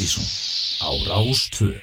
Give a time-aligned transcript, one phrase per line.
[0.00, 0.24] Partíson
[0.80, 1.76] á Rástvö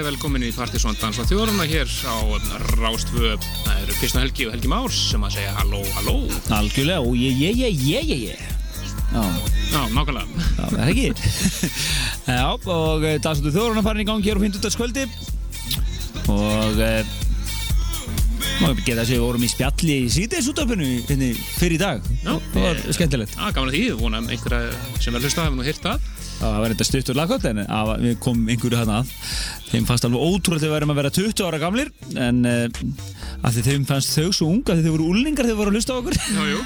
[0.00, 2.16] verið velkomin í Partisón Dansa þjórna hér á
[2.78, 3.34] Rástvö.
[3.66, 6.14] Það eru Kristján Helgi og Helgi Márs sem að segja halló, halló.
[6.56, 8.38] Algjörlega, og ég, ég, ég, ég, ég, ég.
[9.10, 9.24] Já,
[9.70, 10.44] Já, nákvæmlega.
[10.56, 11.08] Já, það er ekki.
[12.38, 14.72] Já, og eh, Dansandu þjórna farin í gangi hér á 50.
[14.72, 15.04] skvöldi
[16.30, 16.80] og
[18.60, 21.28] maður geta að segja við vorum í spjalli í síðdeisúttöpunni hérna
[21.58, 22.08] fyrir í dag.
[22.24, 23.36] Já, það var skemmtilegt.
[23.36, 26.08] Já, gaman að því, vonum einhverja sem er hlusta hafa nú hýrt það
[26.40, 29.12] það var þetta stuttur lagkvæmt en að við komum einhverju þarna að.
[29.70, 31.90] Þeim fannst alveg ótrúlega þegar við erum að vera 20 ára gamlir
[32.24, 32.80] en uh,
[33.46, 35.78] að því þeim fannst þau svo unga því þau voru úlningar þegar þau voru að
[35.78, 36.18] hlusta á okkur.
[36.34, 36.60] Jú, jú.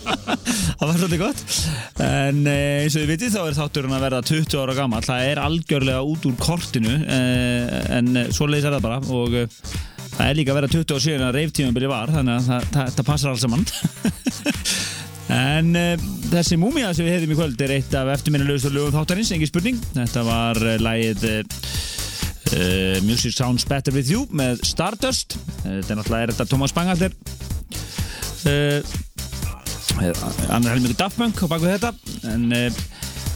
[0.80, 1.44] Það var svolítið gott.
[2.06, 5.26] En uh, eins og þið vitið þá er þátturinn að verða 20 ára gammal það
[5.32, 9.02] er algjörlega út úr kortinu uh, en svo leiðis er það bara.
[9.10, 9.36] Og
[10.14, 12.96] það er líka að vera 20 ára síðan að reiftímanbili var þannig að það, það,
[12.96, 13.66] það passar alls saman
[15.30, 19.32] En uh, þessi múmia sem við hefðum í kvöld er eitt af eftirminnilegustu lögum þáttarins,
[19.34, 19.80] engin spurning.
[19.94, 21.42] Þetta var uh, lægið uh,
[23.06, 25.38] Music Sounds Better With You með Stardust.
[25.62, 27.14] Þetta er náttúrulega er þetta Thomas Bangalter.
[30.50, 31.94] Annar helmingu Daft Punk á baku þetta.
[32.30, 32.48] En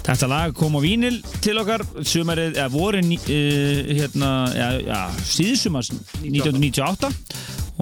[0.05, 5.89] Þetta lag kom á vínil til okkar sumarið, eða vorin uh, hérna, já, já, síðsumars
[6.21, 7.09] 1998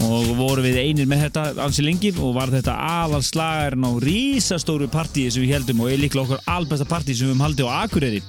[0.00, 5.28] og voru við einir með þetta ansi lengi og var þetta aðalslagarinn á rísastóru partíi
[5.28, 8.22] sem við heldum og er líklega okkur albesta partíi sem við höfum haldið á Akureyri.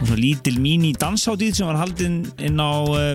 [0.00, 3.12] Og svona lítil mini dansháttíð sem var haldinn inn á uh,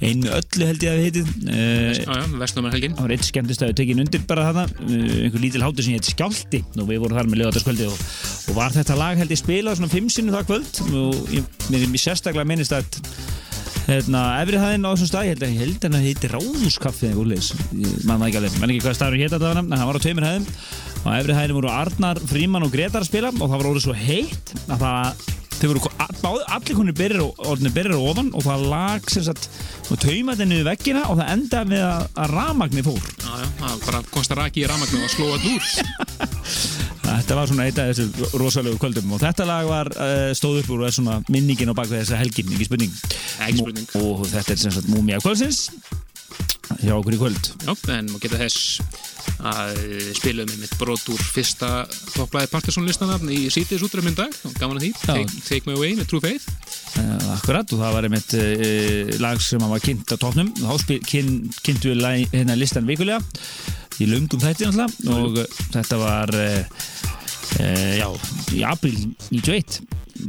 [0.00, 3.28] einu öllu held ég að við heitið uh, Já, já, Vestnumar helgin það var eitt
[3.28, 7.20] skemmtistæðu tekin undir bara þarna uh, einhver lítil hátur sem hétt Skjálti og við vorum
[7.20, 8.04] þar með lögataskvöldi og,
[8.50, 10.84] og var þetta lag held ég spilað svona fimm sinnum það kvöld.
[11.04, 12.88] Og ég, mér sérstaklega minnist að
[13.86, 17.52] hérna, efrihæðin á þessum stað, ég held að ég held að það heiti Ráðuskaffið úrleis,
[18.06, 19.98] mann það ekki alveg mann ekki hvað staður hétt að það var en það var
[19.98, 20.50] á tveimur hæðum.
[21.06, 24.54] Og efrihæðin voru Arnar, Fríman og Gretar að spila og það var orðið svo heitt
[24.66, 25.90] að það þau voru
[26.52, 29.48] allir konir byrjar og orðinir byrjar og ofan og það lag sem sagt
[29.88, 33.12] og taumaði niður veggina og það endaði með að, að ramagni fór.
[33.22, 36.75] Já, já, það bara kostar raki í ramagnu og slóa þetta úr
[37.06, 40.72] Þetta var svona eitt af þessu rosalegu kvöldum og þetta lag var uh, stóð upp
[40.74, 42.96] úr og er svona minningin á bakveg þessa helgin, ekki spurning.
[43.46, 43.86] Ekki spurning.
[44.00, 45.68] Og, og þetta er sem sagt Múmia kvöldsins
[46.82, 47.52] hjá okkur í kvöld.
[47.62, 49.78] Já, en maður geta þess að
[50.16, 51.70] spilum við mitt brot úr fyrsta
[52.14, 56.22] topplæði Partisan-listana í sítiðs útrömminn dag, gaman að því, take, take Me Away með True
[56.24, 56.46] Faith.
[56.96, 61.92] Uh, akkurat, og það var einmitt uh, lag sem var kynnt á tóknum, þá kynntu
[61.92, 63.20] við hérna listan vikulega.
[64.00, 65.20] Í lungum þætti náttúrulega.
[65.20, 66.34] Og uh, þetta var
[67.56, 68.08] já,
[68.52, 68.96] í april
[69.30, 69.78] 91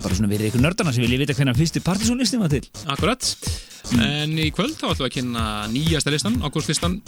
[0.02, 2.64] bara svona verið ykkur nördana sem vilja vita hvernig fyrsti Partisan-listin var til.
[2.92, 3.28] Akkurat,
[4.04, 7.00] en í kvöld þá ætlum við að kynna nýjasta listan, ágústlistan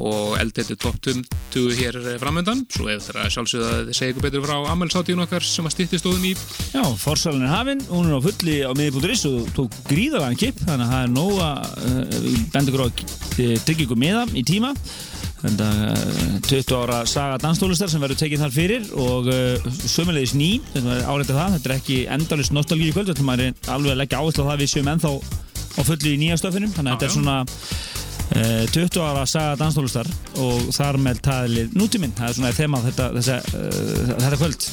[0.00, 4.44] og eldheitu top 20 hér framöndan svo ef það er sjálfsögða að segja ykkur betur
[4.44, 6.32] frá ammælsáttíðun okkar sem að stýtti stóðum í.
[6.72, 10.86] Já, Forsalun er hafinn, hún er á fulli á miði.is og tók gríðalega kipp þannig
[10.86, 11.50] að það er nóga
[11.90, 12.88] uh, bendur ykkur á
[13.66, 14.72] tryggja ykkur miða í tíma
[15.42, 20.50] þetta uh, 20 ára saga danstólustar sem verður tekið þar fyrir og uh, sömulegis ný,
[20.72, 24.22] þetta er áreitað það þetta er ekki endalist nostálgíu kvöld þetta er alveg að leggja
[24.22, 25.12] áherslu á það við séum ennþá
[25.76, 26.72] á fulli í nýja stöfinum.
[26.72, 27.38] Þannig að þetta er svona
[28.74, 30.08] 20 ára saga danstólustar
[30.42, 34.66] og þar með taðilið nútíminn, það er svona þema þetta, þessa, uh, þetta kvöld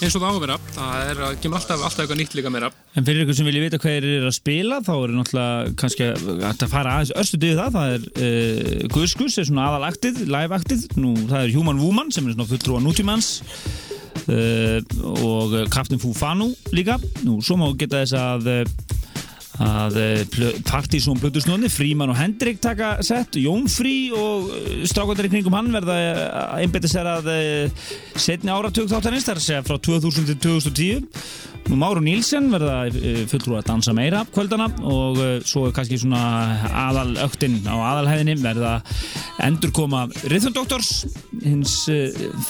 [0.00, 2.70] eins og það á að vera, það er kemur alltaf, alltaf eitthvað nýtt líka meira.
[2.96, 6.08] En fyrir ykkur sem vilja vita hvað er að spila þá er náttúrulega kannski
[6.48, 10.86] að fara aðeins örstu döðu það, það er uh, Guðskus, er svona aðalaktið, live-aktið.
[10.96, 13.30] Það er Human Woman sem er svona fulltrúa nútímanns
[14.26, 14.78] uh,
[15.22, 16.98] og Captain Fufanu líka.
[17.26, 18.50] Nú svo má geta þess að
[19.60, 19.98] að
[20.64, 24.48] Partísson Plutusnóðni, Fríman og Hendrik taka sett, Jónfrí og
[24.88, 27.30] strákvöldar í kringum hann verða að einbeta sér að
[28.16, 32.90] setni áratug þáttanins, að segja frá 2000 til 2010 Nú Máru Nílsen verða
[33.30, 36.22] fulltrú að dansa meira kvöldana og svo er kannski svona
[36.88, 38.72] aðal öktinn á aðalhæðinni verða
[39.46, 40.90] endur koma Rhythm-doktors
[41.44, 41.76] hins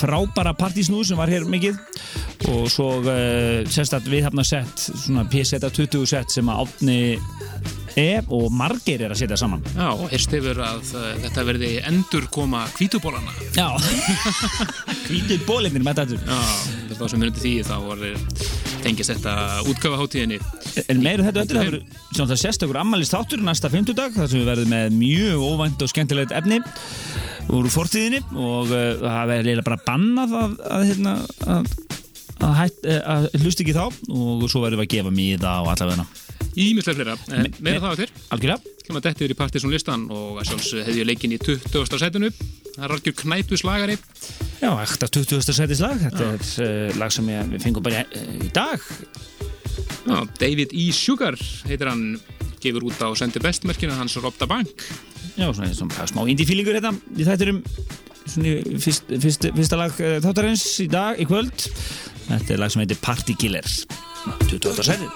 [0.01, 1.79] frábara partysnúð sem var hér mikið.
[2.51, 2.89] Og svo
[3.71, 6.99] sérstaklega við hafna sett svona P-seta 20 sett sem að átni
[7.99, 9.63] E og margir er að setja saman.
[9.77, 13.69] Já, og hérst hefur að uh, þetta verði endur koma kvítubólana Já,
[15.09, 16.21] kvítubólinir með þetta.
[16.25, 16.41] Já,
[16.89, 18.07] þetta var sem myndi því þá var
[18.83, 19.35] tengist þetta
[19.71, 20.39] útgöfaháttíðinni
[20.91, 21.83] En meiru þetta öllu,
[22.17, 25.85] það verður sérstaklega ammalist þáttur næsta 50 dag þar sem við verðum með mjög óvænt
[25.85, 26.61] og skemmtilegt efni
[27.53, 31.71] úr fortíðinni og uh, það verður leila bara bannað að, að, hérna, að,
[32.41, 36.09] að, hætt, að hlusta ekki þá og svo verðum við að gefa miða og allavegna
[36.53, 38.61] Ímyndlega fleira, en Me- meira me- það á þér Algjörlega.
[38.83, 41.99] Kemur að detti yfir í Partiðsson listan og að sjálfsög hefði ég leikin í 20.
[42.03, 42.29] sætunu
[42.73, 43.97] Það er algjör knæpu slagari
[44.63, 45.53] Já, ekta 20.
[45.57, 46.45] sætis lag Þetta er
[46.93, 48.83] uh, lag sem ég, við fengum bara í, í dag.
[50.07, 50.85] Já, David E.
[50.95, 51.35] Sugar
[51.69, 52.05] heitir hann
[52.63, 54.71] gefur út á sendi bestmerkinu hans Robda Bank.
[55.39, 57.63] Já, svona, svona smá indie-feelingur hérna í þætturum
[58.79, 61.67] fyrst, fyrst, fyrsta lag uh, þáttarins í dag, í kvöld.
[62.29, 63.83] Þetta er lag sem heitir Party Killers
[64.49, 64.85] 28.
[64.85, 65.09] sætið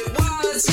[0.00, 0.66] It was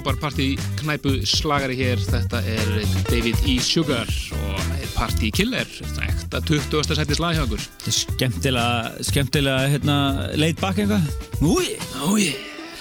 [0.00, 2.68] frábær partyknæpu slagari hér þetta er
[3.10, 3.58] David E.
[3.60, 5.68] Sugar og Party Killer
[6.06, 6.94] ekta 20.
[6.96, 9.96] sæti slag hjá okkur Skemmtilega, skemmtilega, hérna,
[10.40, 11.04] leit bakk eitthvað.
[11.44, 11.74] Úi!
[12.06, 12.30] Ói,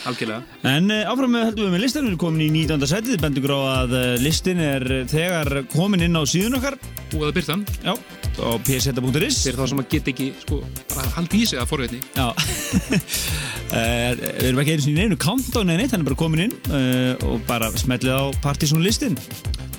[0.07, 2.88] algjörlega En uh, áfram með heldum við með listan, við erum komin í 19.
[2.93, 7.27] setið, bendur ykkur á að uh, listin er þegar komin inn á síðun okkar, og
[7.27, 7.97] að byrta hann já,
[8.39, 9.43] á pseta.is.
[9.43, 10.63] fyrir þá sem að geta ekki sko,
[10.95, 12.31] bara haldi í sig að forveitni Já,
[13.69, 16.45] uh, við erum ekki einu sinni í neinu countdown eða neitt, hann er bara komin
[16.47, 19.17] inn uh, og bara smellið á Partisan listin.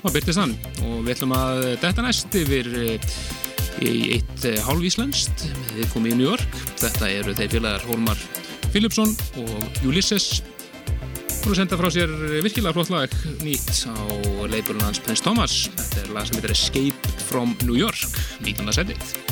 [0.03, 0.55] og byrtist hann
[0.87, 3.11] og við ætlum að detta næst yfir eh,
[3.85, 5.45] í eitt eh, hálfíslenskt
[5.77, 8.23] við komum í New York þetta eru þeir félagar Hólmar
[8.71, 10.41] Philipsson og Ulysses
[11.41, 12.11] er senda frá sér
[12.45, 13.97] virkilega flott lag nýtt á
[14.53, 18.73] leifurinn hans Prince Thomas þetta er lag sem heitir Escape from New York 19.
[18.77, 19.30] setið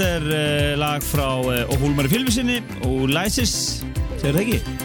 [0.00, 3.82] þetta er uh, lag frá uh, Óhólmari Fylfisinni og Lysis,
[4.16, 4.76] segir það ekki?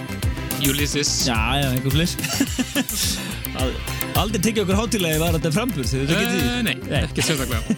[0.65, 1.12] Ulysses.
[1.28, 2.15] Já, já, einhver flis
[4.19, 7.78] Aldrei tekið okkur hátilegi var þetta frambur þetta Eh, getið Nei, ekki sérstaklega.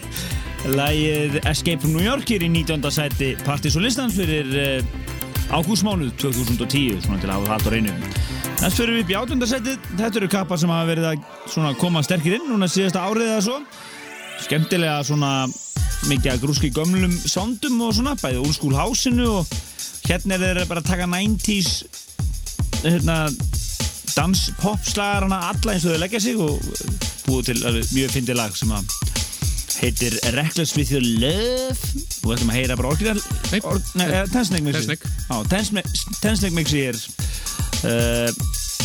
[0.78, 2.88] Lægið Escape from New York er í 19.
[2.94, 7.94] sæti Partys og listans fyrir uh, ágústmánuð 2010 svona til að hafa allt á reynu
[8.58, 9.46] Næst fyrir við upp í 18.
[9.52, 9.86] sætið.
[9.92, 13.60] Þetta eru kappar sem hafa verið að koma sterkir inn núna síðasta árið eða svo.
[14.42, 15.32] Skemmtilega svona
[16.06, 19.56] mikið að grúski gömlum soundum og svona bæði old school house-inu og
[20.06, 21.72] hérna er þeir bara að taka 90s
[22.84, 23.18] hérna
[24.14, 26.58] dans-pop-slagarana alla eins og þau leggja sig og
[27.26, 28.98] búið til alveg mjög fyndið lag sem að
[29.78, 31.78] heitir Reckless with your love.
[32.24, 33.20] Og ætlum að heyra bara orginal
[33.62, 34.80] or, eh, Tensnake mixi.
[34.80, 35.12] Tensnake.
[35.28, 35.88] Já, Tensnake
[36.22, 36.98] Tensnake mixi er
[37.86, 38.30] uh,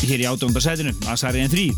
[0.03, 1.71] hér í átjónda sætinu Asari N3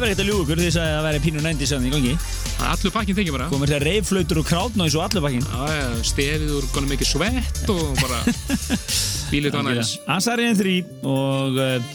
[0.00, 2.12] ég var ekkert að ljúga ykkur því að það væri pínu nændi sem í gangi.
[2.50, 3.48] Það er allur pakkin þykja bara.
[3.50, 7.72] Komur þér reyflautur og krátnóis og allur bakkin Já, já, stefið úr konum mikið svett
[7.74, 8.20] og bara
[9.30, 10.74] bílið á næðis Ansariðin 3
[11.10, 11.90] og uh,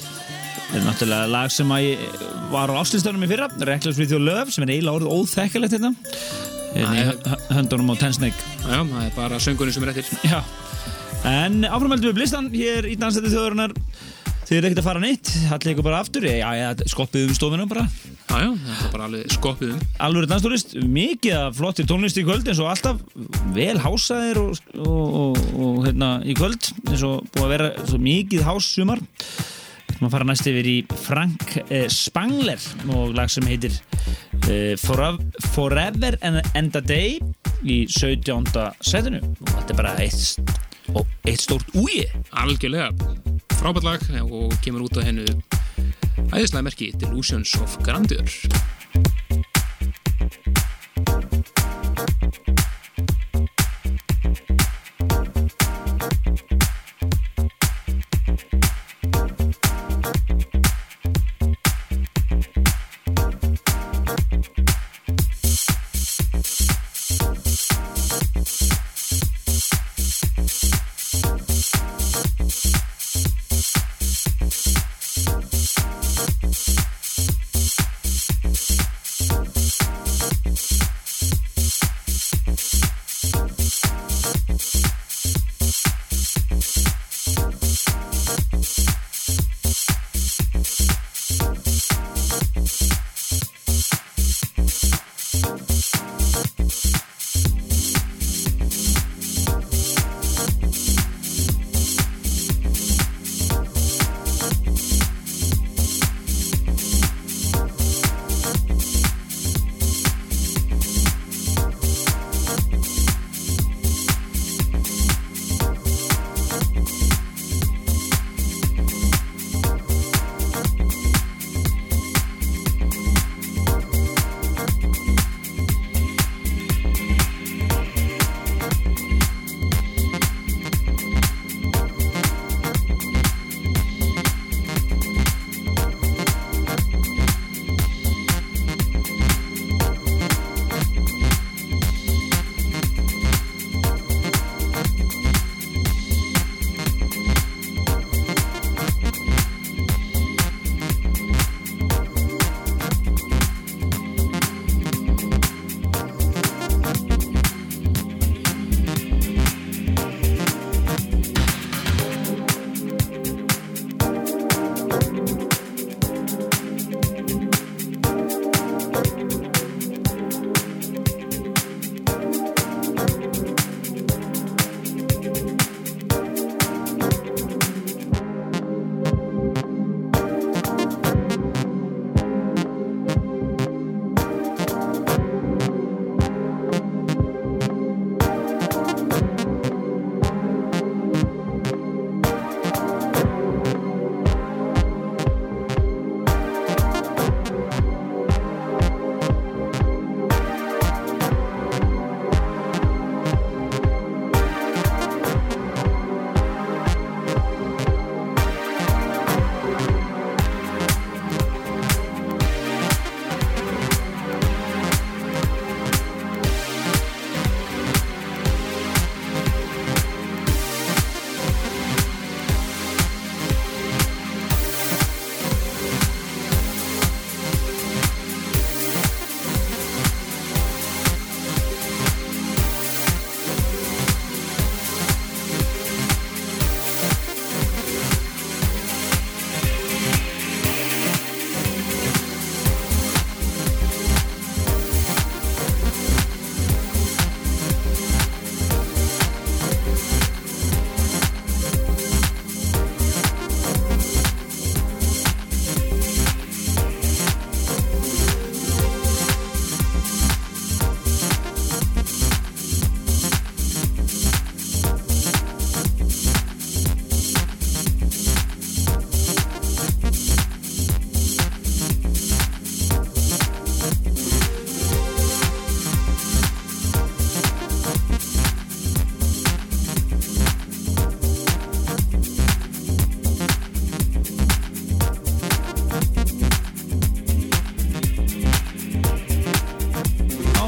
[0.69, 2.05] þetta er náttúrulega lag sem að ég
[2.53, 3.49] var á áslistunum í fyrra
[3.97, 5.93] with your love sem er eiginlega orðið óþekkalegt hérna.
[6.75, 10.13] Hérna í höndunum á Ten Snake Já, það er bara söngurinn sem er eftir.
[10.29, 10.43] Já.
[11.25, 13.73] En áframhaldum við blistan hér í dansætti þjóðurinnar
[14.45, 16.25] Þið eru ekkert að fara neitt, allir ykkur bara aftur?
[16.29, 16.49] Já,
[16.91, 17.87] skoppið um stofuna bara.
[18.29, 19.81] Já, já, það er bara alveg skoppið um.
[20.05, 23.01] Alveg danstúrist, mikið flottir tónlist í kvöld eins og alltaf.
[23.55, 28.01] Vel hásaðir og, og, og, og hérna í kvöld eins og búið að vera svo
[28.05, 29.01] mikið hássumar
[29.95, 32.59] Við fara næst yfir í Frank eh, Spangler
[32.91, 33.73] og lag sem heitir
[34.51, 37.15] eh, Forever, and, and a Day
[37.63, 38.51] í 17.
[38.83, 39.23] setinu.
[39.23, 40.51] Og þetta er bara eitt,
[41.23, 42.03] eitt stórt úi.
[42.35, 42.91] Algjörlega
[43.59, 45.25] frábært lag og kemur út af hennu
[46.33, 48.27] æðislega merki Delusions of Grandeur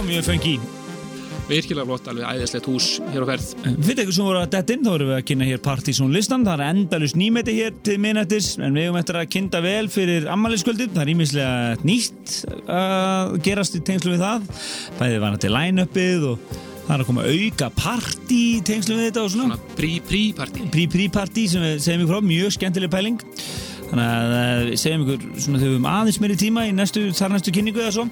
[0.07, 0.57] mjög fengi
[1.47, 3.51] virkilega flott, alveg æðislegt hús hér á ferð.
[3.85, 6.45] Fyrir ykkur sem voru að dett inn, þá erum við að kynna hér Partizón listan,
[6.47, 10.27] það er endalus nýmeti hér til minnættis, en við höfum eftir að kynna vel fyrir
[10.33, 12.35] ammæliskvöldin, það er ímislega nýtt
[12.77, 14.49] að gerast í tengslu við það,
[14.99, 16.51] bæðið var til line-upið og
[16.87, 19.57] það er að koma auka partí í tengslu við þetta og svona.
[19.57, 23.23] Svona prí-prí-partí prí-prí-partí sem við segjum ykkur á, mjög skemmtileg pæling
[23.87, 27.03] þannig að eh, við segjum ykkur svona þegar við höfum aðeins meiri tíma í næstu,
[27.17, 28.05] þar næstu kynningu eða svo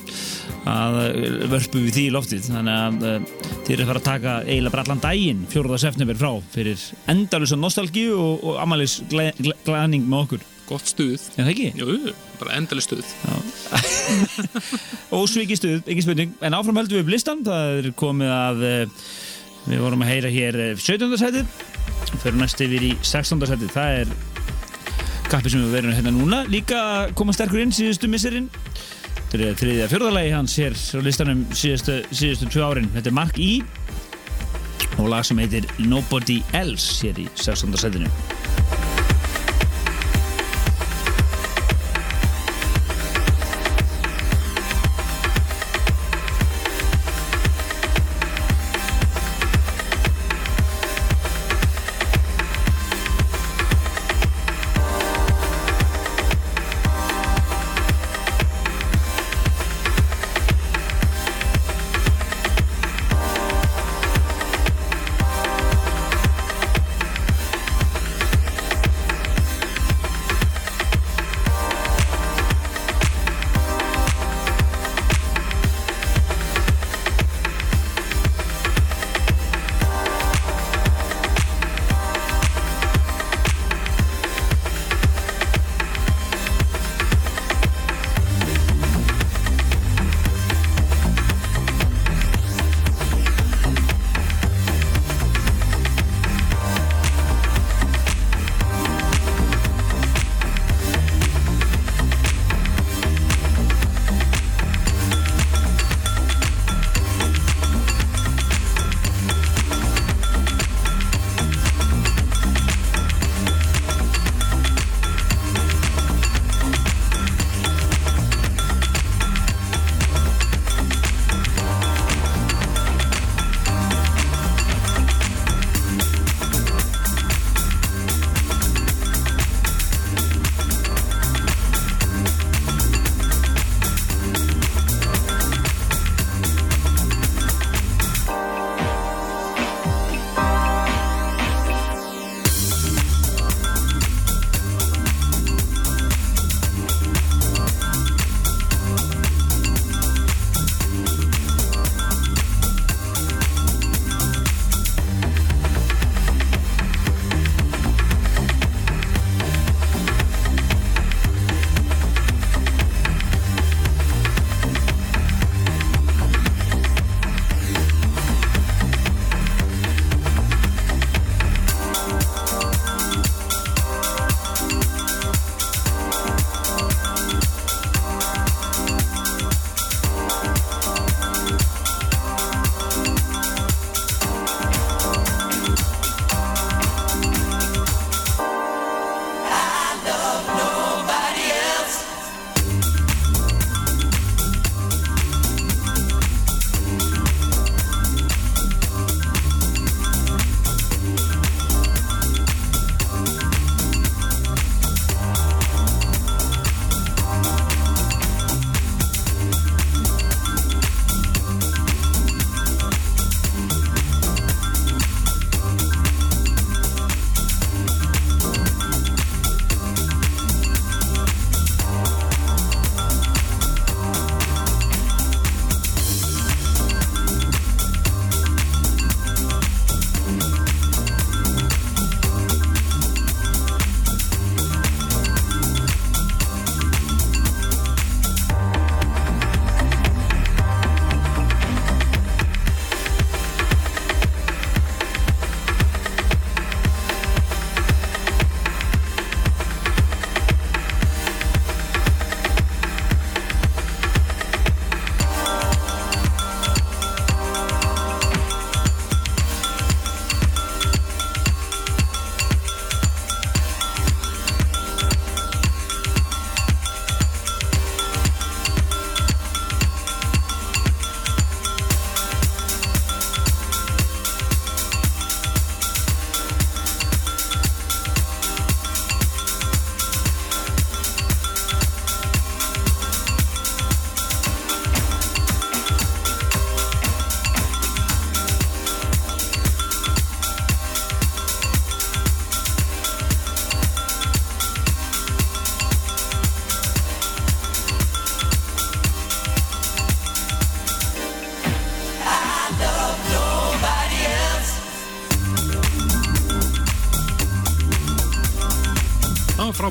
[0.72, 3.30] að eh, vörpum við því í loftið þannig að eh,
[3.68, 5.80] þið eru að fara að taka eiginlega bara allan daginn 4.
[5.86, 11.52] september frá fyrir endalusa nostalgíu og, og amalis glæning með okkur gott stuð, er það
[11.52, 11.68] ekki?
[11.78, 13.06] jú, bara endalega stuð
[15.20, 18.66] Ósviki stuð, ekki spurning en áfram höldum við upp listan, það er komið að
[19.66, 21.18] við vorum að heyra hér eh, 17.
[21.20, 21.46] setið
[22.22, 23.46] fyrir næst yfir í 16.
[23.50, 24.12] setið það er
[25.32, 26.44] kappi sem við verðum hérna núna.
[26.52, 26.80] Líka
[27.18, 28.50] koma sterkur inn síðustu misserinn
[29.36, 32.90] þetta er þriðja fjörðalagi hans hér á listanum síðustu, síðustu tvö árin.
[32.96, 33.52] Þetta er Mark E.
[34.96, 37.76] Og lag sem heitir Nobody Else hér í 16.
[37.82, 38.12] setinu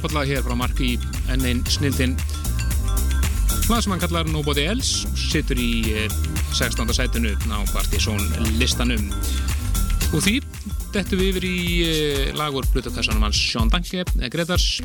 [0.05, 0.95] frábætlega hér frá Mark í
[1.33, 2.13] enn einn snildin
[3.65, 6.17] hlað sem hann kallar Nobody Else situr í eh,
[6.53, 6.93] 16.
[6.93, 8.21] sætinu á Partizón
[8.61, 9.09] listanum
[10.13, 10.37] og því
[10.95, 14.79] dettum við yfir í eh, lagur blutukassanum hans Sean Danke, eh, Gretars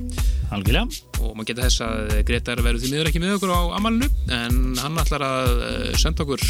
[0.56, 0.88] Algjörlega.
[1.20, 4.62] og maður geta þess að Gretar verður því miður ekki með okkur á amalinu en
[4.80, 6.46] hann ætlar að eh, senda okkur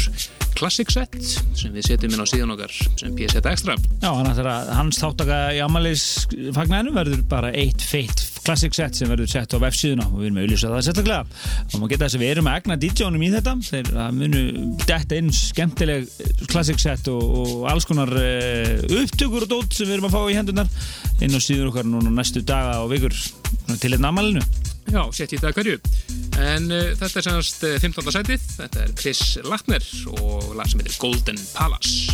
[0.56, 1.16] Classic Set
[1.56, 5.02] sem við setjum inn á síðan okkar sem PSZ Extra Já, hann ætlar að hans
[5.02, 6.06] þáttaka í Amalis
[6.56, 10.40] fagnæðinu verður bara eitt feitt classic set sem verður sett á F-síðuna og við erum
[10.40, 11.40] auðvitað það sérstaklega.
[11.66, 13.54] Og maður geta þess að við erum að egna DJ-unum í þetta.
[13.68, 14.42] Þeir að munu
[14.86, 16.08] detta inn skemmtileg
[16.50, 20.22] classic set og, og alls konar uh, upptökur og dót sem við erum að fá
[20.24, 20.72] í hendunar
[21.20, 23.14] inn á síður okkar núna næstu daga og vikur.
[23.70, 24.42] Til þetta amalinu
[24.90, 25.76] Já, sett í dag hverju.
[26.40, 28.10] En uh, þetta er semast 15.
[28.16, 28.48] sætið.
[28.56, 29.86] Þetta er Chris Lackner
[30.16, 32.09] og lag sem heitir Golden Palace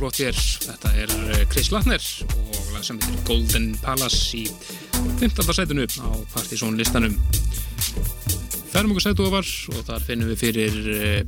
[0.00, 0.36] virkilega flott hér.
[0.64, 4.46] Þetta er eh, Chris Latner og lag sem heitir Golden Palace í
[5.20, 5.52] 15.
[5.52, 7.16] sætinu á Partizón listanum.
[8.70, 9.44] Færum okkur sætu ofar
[9.74, 11.20] og þar finnum við fyrir uh,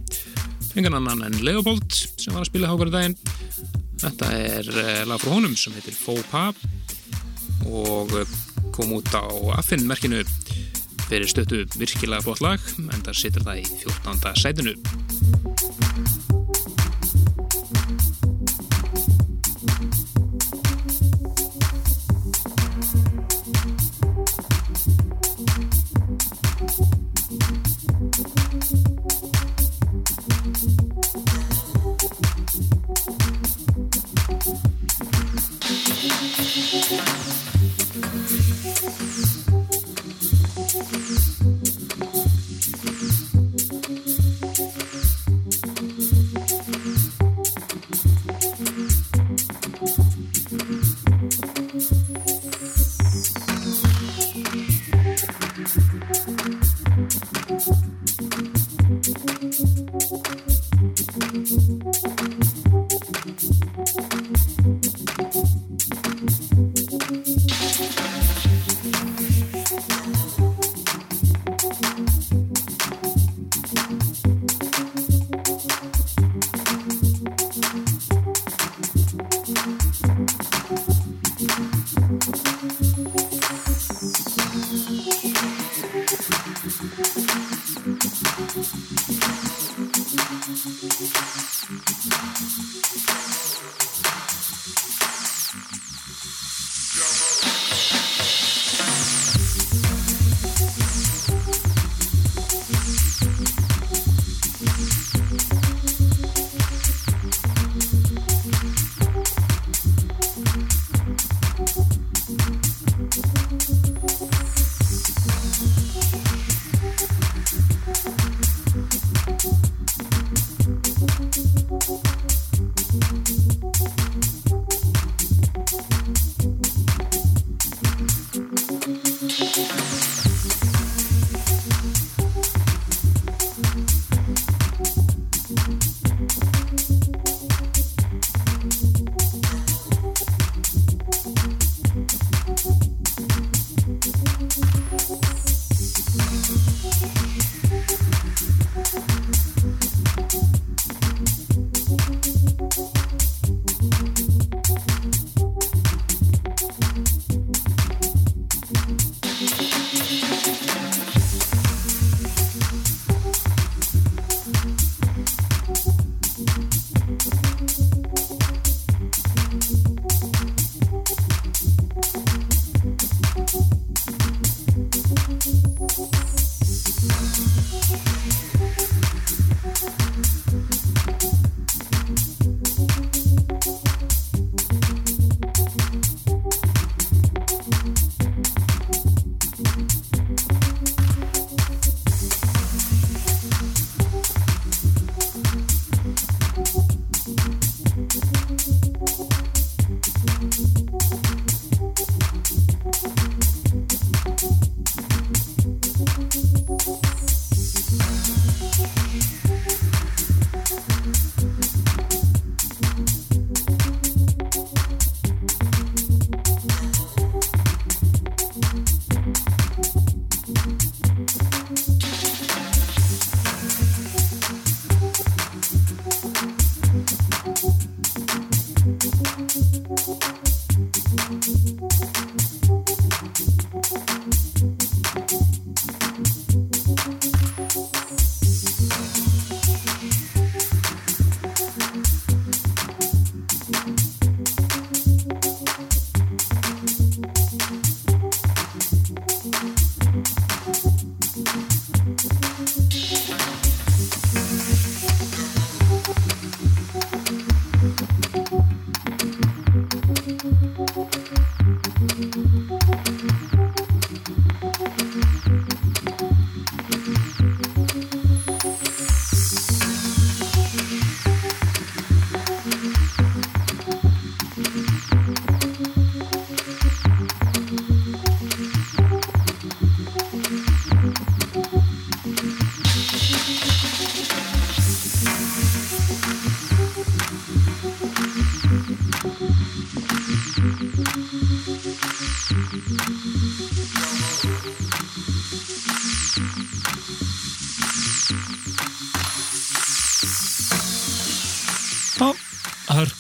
[0.79, 3.17] engan annan en Leopold sem var að spila hákværi daginn.
[4.01, 6.57] Þetta er uh, lag frá honum sem heitir Faux Pas
[7.69, 8.15] og
[8.73, 9.27] kom út á
[9.59, 10.23] Affin-merkinu
[11.11, 14.33] fyrir stöttu virkilega flott lag en þar situr það í 14.
[14.47, 14.77] sætinu.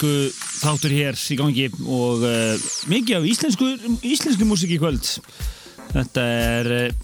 [0.03, 3.69] Hörku þáttur hér í gangi og uh, mikið af íslensku,
[4.03, 5.07] íslensku músík í kvöld.
[5.93, 6.95] Þetta er uh,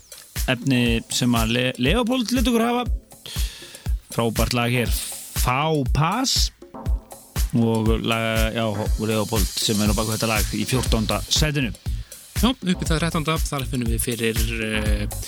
[0.51, 2.84] efni sem að Le Leopold let okkur hafa.
[4.14, 4.90] Frábært lag hér,
[5.38, 6.51] Fá Pass
[7.55, 8.66] og lag, já,
[8.99, 11.07] Leopold sem er á baku þetta lag í 14.
[11.30, 11.70] setinu.
[12.38, 13.30] Já, uppið það 13.
[13.46, 15.20] þar finnum við fyrir uh,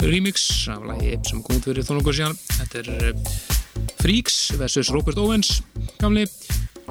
[0.00, 2.40] remix af lagi sem kom út fyrir þónungur síðan.
[2.56, 3.60] Þetta er
[4.00, 4.88] Freaks vs.
[4.90, 5.60] Robert Owens
[6.00, 6.24] gamli,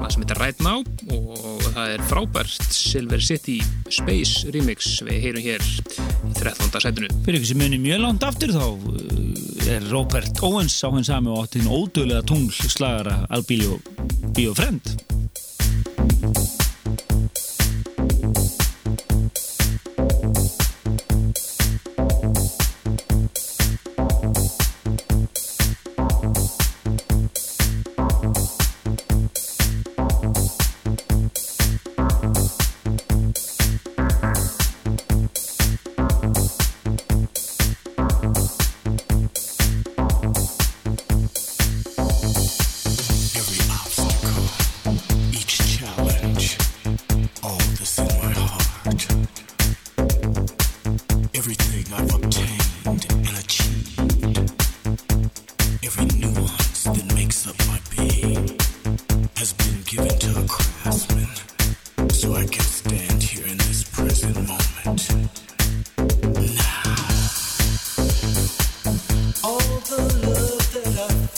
[0.02, 0.82] það sem heitir Right Now
[1.14, 3.58] og það er frábært Silver City
[3.92, 6.82] Space remix við heyrum hér í 13.
[6.82, 7.10] setinu.
[7.22, 11.32] Fyrir ykkur sem munir mjög langt aftur þá uh, er Robert Owens á henn sami
[11.32, 13.82] og átti hinn ódöðlega tungl slagara Albíli og
[14.34, 15.11] Bíofrend.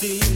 [0.05, 0.34] see.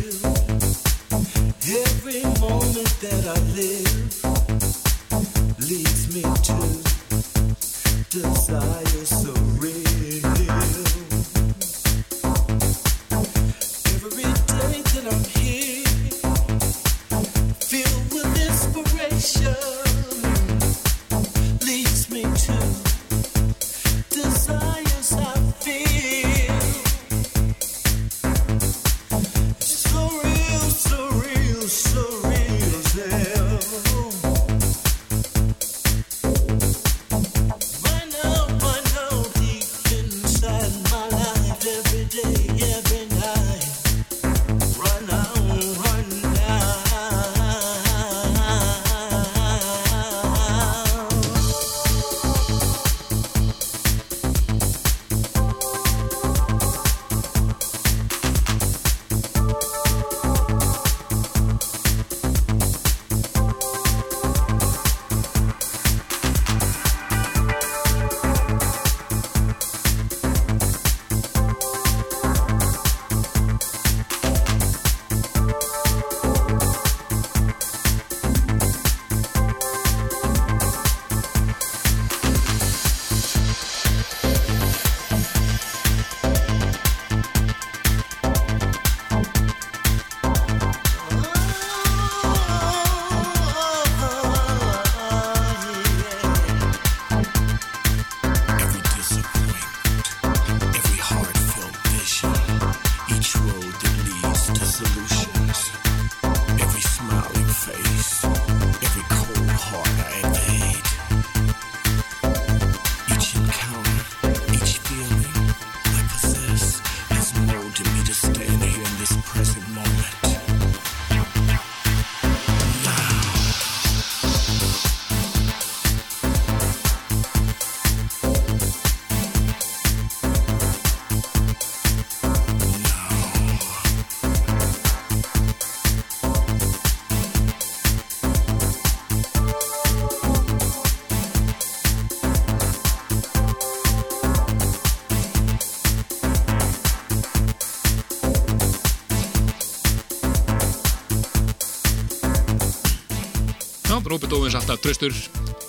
[154.19, 155.13] Robert Owens alltaf tröstur,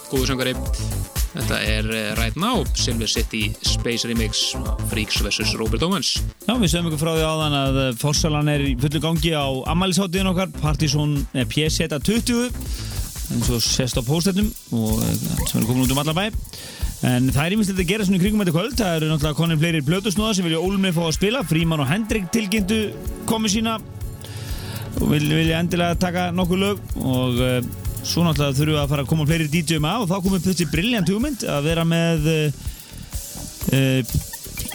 [0.09, 0.51] góðu söngari.
[1.35, 4.55] Þetta er eh, Right Now, Silver City Space Remix,
[4.89, 5.51] Freaks vs.
[5.59, 6.15] Robert Owens.
[6.47, 10.31] Já, við sögum ykkur frá því áðan að eh, Fossalan er fullu gangi á ammælisháttiðin
[10.31, 12.39] okkar, Partizón PZ20
[13.35, 15.11] eins og sest á póstetnum og eh,
[15.43, 16.25] sem eru komin út um allar bæ
[17.05, 19.61] en það er ímyndilegt að gera svona í kringum þetta kvöld það eru náttúrulega konið
[19.61, 22.79] fleiri blötusnóða sem vilja ólmið fá að spila, Fríman og Hendrik tilkynntu
[23.29, 23.77] komið sína
[24.97, 27.45] og vil, vilja endilega taka nokkuð lög og
[28.03, 30.49] svo náttúrulega þurfum við að fara að koma fleiri DJ-um á og þá komum við
[30.51, 34.13] þessi brilljant hugmynd að vera með uh,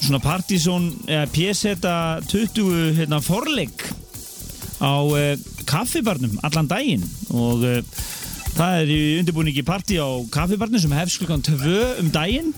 [0.04, 3.86] svona Partizón eða PZ20 hérna, forleik
[4.84, 5.32] á uh,
[5.68, 7.04] kaffibarnum allan daginn.
[7.32, 7.80] Og uh,
[8.54, 12.54] það er í undirbúningi partí á kaffibarnum sem hefst klukkan 2 um daginn.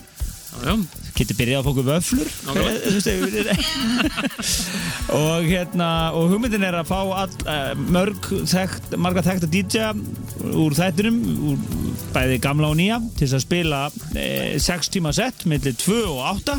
[1.17, 2.29] Getur byrjað að fóku vöflur.
[5.21, 7.37] Og hérna og hugmyndin er að fá all,
[7.93, 9.93] mörg þekkt, marga þekkta DJ
[10.45, 11.21] úr þættinum
[11.53, 11.63] úr
[12.15, 13.87] bæði gamla og nýja til að spila
[14.63, 16.59] 6 tíma sett millir 2 og 8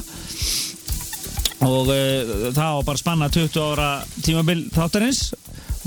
[1.67, 3.89] og uh, það á bara spanna 20 ára
[4.21, 5.31] tímabil þáttarins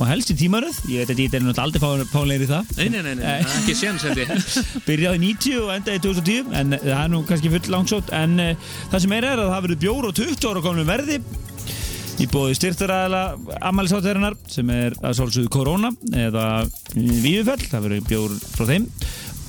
[0.00, 0.78] og helst í tímaröð.
[0.88, 2.70] Ég veit að DJ er náttúrulega aldrei fáleir í það.
[2.78, 4.32] Nei, nei, nei, nei, ekki séns ég.
[4.88, 9.04] Byrjaði 90 og endaði 2010 en það er nú kannski full langsótt en uh, það
[9.04, 11.20] sem er er að það verður bjór og 20 ára komnum verði
[12.20, 13.20] í bóði styrtaræðala
[13.70, 16.46] ammælisátæðarinnar sem er að svolsögðu Korona eða
[16.94, 18.88] Víðufell, það verður bjór frá þeim.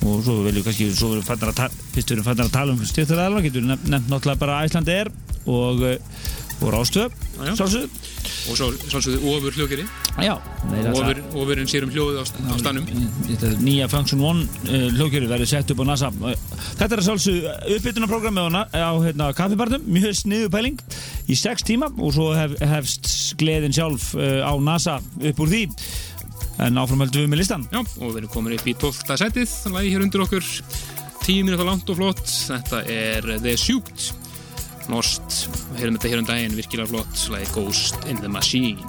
[0.02, 4.40] Og svo viljum kannski svo verður fættar að tala, verður um styrtaræðala, getur nefnt, náttúrulega
[4.40, 5.12] bara Æslandi er
[5.50, 6.22] og, uh,
[6.62, 7.14] og Rástöð
[7.56, 7.88] svolsögðu
[8.50, 9.84] og svo svolítið ofur hljókeri
[10.22, 10.34] Já,
[10.92, 12.86] ofur, ofurinn sér um hljóðið á, á stannum
[13.26, 16.10] Þetta er nýja Function One uh, hljókjöru verður sett upp á NASA.
[16.12, 20.80] Þetta er að sjálfsög uppbytunarprogrammi á, á hérna, kaffibarnum, mjög sniðu pæling
[21.30, 25.62] í sex tíma og svo hef, hefst gleðin sjálf uh, á NASA upp úr því.
[26.62, 29.16] En áfram höldum við með listan Já, og við erum komin upp í 12.
[29.22, 30.50] setið lagi hér undir okkur.
[31.22, 32.26] 10 minúta langt og flott.
[32.26, 34.10] Þetta er The Sjúkt
[34.90, 38.80] Nost, við heyrum þetta hér um daginn virkilega flott, lagi Ghost in the Machine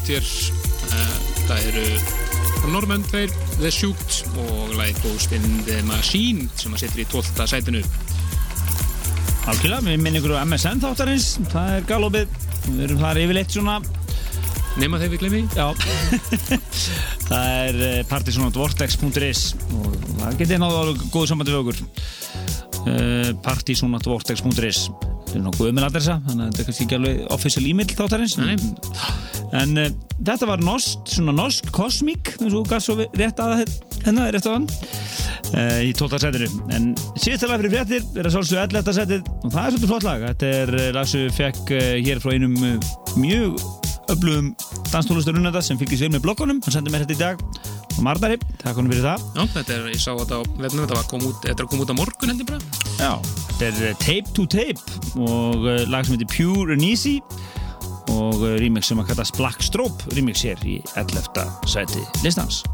[0.00, 0.24] flott hér
[0.90, 6.84] Eh, Það eru normenn tveir The Sjúkt og lagi Ghost in the Machine sem að
[6.84, 7.46] setja í 12.
[7.50, 7.80] sætinu.
[9.50, 12.34] Algjörlega, við minnum ykkur á MSN þáttarins það er galopið,
[12.68, 13.76] við erum þar yfirleitt svona.
[14.78, 15.66] Nema þegar við glemmi Já.
[17.30, 19.42] Það er eh, partysonatvortex.is
[19.74, 21.82] og það getið náðu góðu sambandi við okkur.
[22.80, 27.66] Uh, partysonatvortex.is þetta er nokkuð umil adressa þannig að þetta er kannski ekki alveg official
[27.68, 28.56] e-mail þáttarins Nei.
[29.56, 29.88] En uh,
[30.20, 33.64] þetta var nost, svona norsk kosmík eins og gaf svo rétt að
[34.06, 36.20] hennar rétt á hann uh, í 12.
[36.22, 38.94] setinu en síðastalega fyrir fréttir er að sálsög 11.
[39.00, 41.92] setið og það er svolítið flott lag þetta er uh, lag sem við fekk uh,
[42.06, 42.56] hér frá einum
[43.18, 43.60] mjög
[44.10, 44.54] öflugum
[44.90, 47.44] danstólustur unnenda sem fylgist við með blokkunum hann sendi mér þetta í dag
[47.90, 50.98] og Mardari, takk honum fyrir það Já, þetta er, ég sá þetta á vefnum, þetta
[50.98, 52.82] var kom út, þetta er að koma út á morgun heldur bara.
[52.96, 53.12] Já,
[53.58, 57.18] þetta er Tape to Tape og lag sem heitir Pure and Easy
[58.10, 61.46] og uh, remix sem að kallast Black Strobe remix hér í 11.
[61.70, 62.64] sæti listans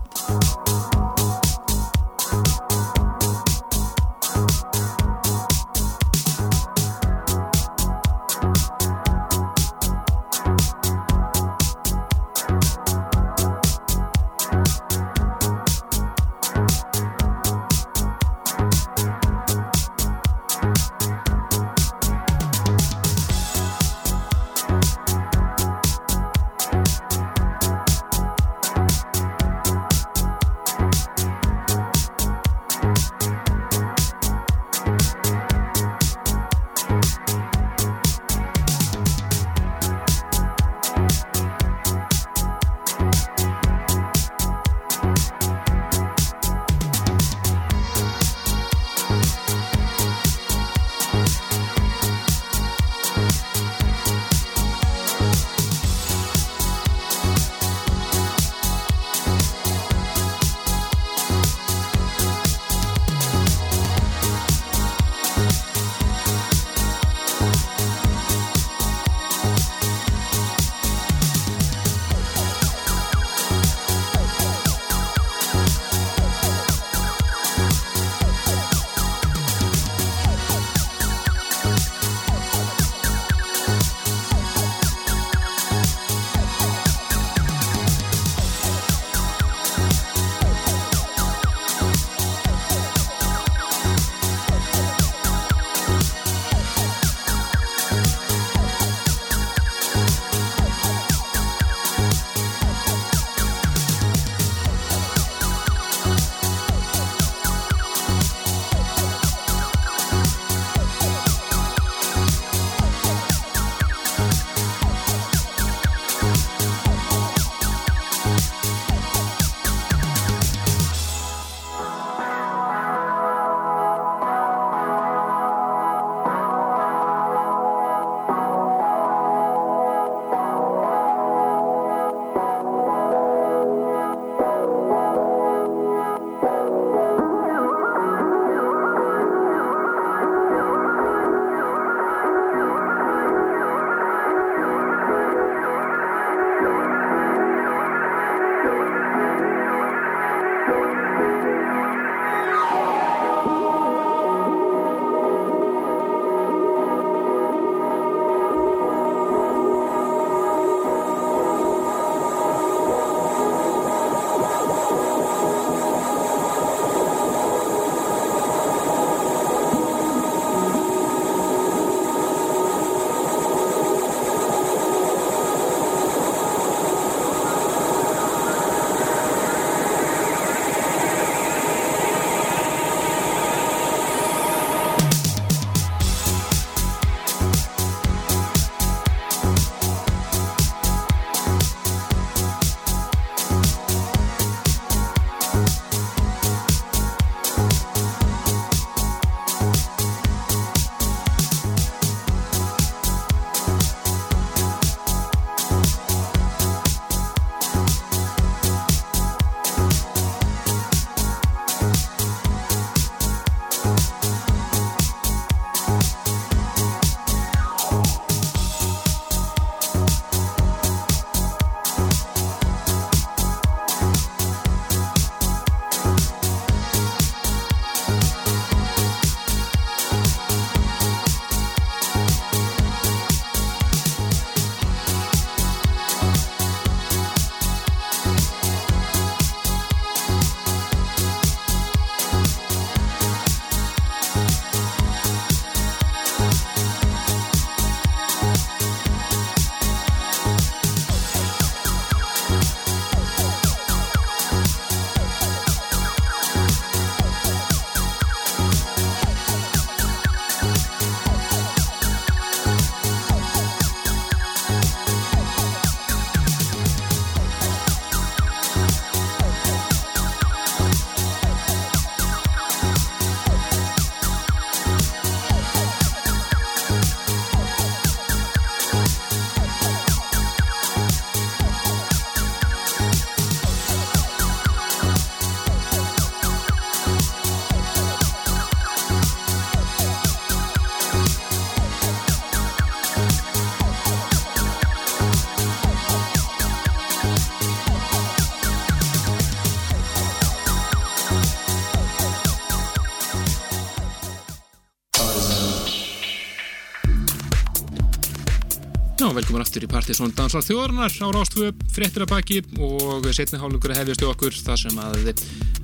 [309.47, 313.93] Já, velkomin aftur í Partisón Dansar þjóðarnar á Rástvö, fréttir að baki og setni hálfleikur
[313.95, 315.29] að hefjast í okkur þar sem að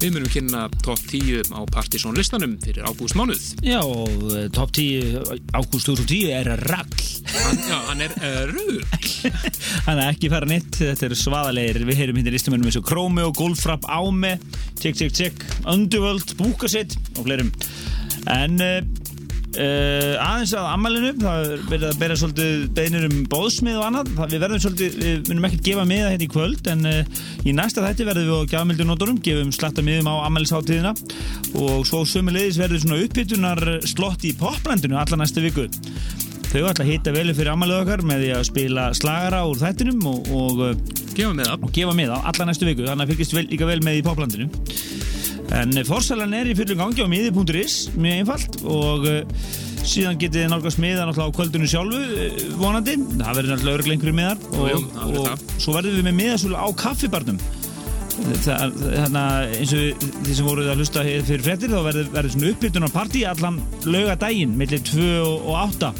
[0.03, 3.45] við munum kynna top 10 á Partisón listanum fyrir ágúst mánuð.
[3.63, 7.07] Já, og eh, top 10 ágúst 2010 er ragl.
[7.37, 9.07] Hann, já, hann er uh, rugg.
[9.87, 11.87] Hann er ekki fara nýtt, þetta eru svaðalegir.
[11.87, 14.41] Við heyrum hindi listamennum eins og Krómi og Golfrapp Áme,
[14.81, 17.55] Tjekk, Tjekk, Tjekk, Underworld, Búkasitt og fleirum.
[18.27, 18.81] En uh,
[19.61, 24.11] uh, aðeins að ammælinu, það er verið að bera svolítið beinir um bóðsmið og annað.
[24.17, 27.55] Það, við verðum svolítið, við munum ekkert gefa miða hérna í kvöld, en uh, í
[27.57, 30.95] næsta þætti verðum við á gjafmildunótorum, gefum slatta miðum á ammælisháttíðina
[31.63, 35.69] og svo sömulegis verður svona upphitunar slott í poplandinu alla næsta viku.
[36.53, 39.61] Þau ætla að hita vel upp fyrir ammælið okkar með því að spila slagara úr
[39.63, 40.59] þættinum og, og,
[41.17, 41.55] það.
[41.57, 44.05] og gefa með á alla næstu viku þannig að fylgist vel, líka vel með í
[44.05, 44.51] poplandinu
[45.53, 49.49] en forsalan er í fyrir gangi á miði.is, mjög einfalt og uh,
[49.83, 54.47] síðan getið nálgast miða náttúrulega á kvöldinu sjálfu uh, vonandi, það verður náttúrulega einhverju miðar
[54.53, 55.45] og, jú, verður og það.
[55.65, 57.43] svo verðum við með miðasölu á kaffibarnum.
[58.13, 62.51] Þannig að eins og því sem voruð að hlusta fyrir frettir þá verður, verður svona
[62.53, 65.93] uppbytunar partí allan laugadaginn millir 2 og og 8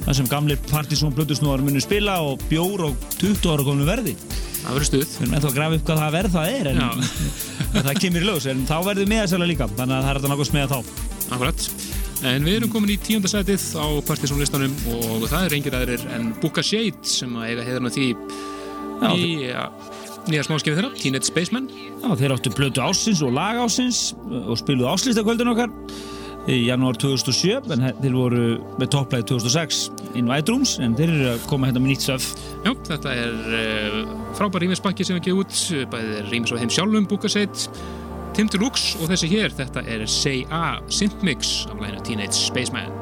[0.00, 4.16] þar sem gamli partysón blötusnúar munu spila og bjór og 20 ára kominu verði
[4.60, 5.06] Það verður stuð.
[5.10, 6.82] við erum ennþá að grafa upp hvað það verð það er en,
[7.74, 10.32] en það kemur í ljós en þá verður miðasæla líka þannig að það er þetta
[10.34, 11.66] nokkuð smiða þá Akkurat.
[12.26, 16.32] En við erum komin í tíundasætið á Partisón listanum og það er engir aðrir en
[16.42, 18.08] Booka Shade sem að eiga heiðarna því
[19.00, 19.62] Já, í ja,
[20.28, 21.70] nýja smáskifið þeirra, Teenage Spaceman.
[22.02, 25.72] Já, þeir áttu blötu ásins og lag ásins og spiluðu áslýstakvöldin okkar
[26.48, 28.44] í janúar 2007 en þeir voru
[28.80, 29.80] með topplæði 2006
[30.18, 32.30] in White Rooms en þeir eru að koma hérna með nýtt söf
[32.64, 33.98] Já, þetta er uh,
[34.38, 35.60] frábær rýmisbakki sem við gefum út,
[35.92, 37.68] bæðið rýmis á heim sjálfum, Búkaseit,
[38.36, 42.99] Tim Deluxe og þessi hér, þetta er Say A Synthmix af læginu Teenage Spaceman.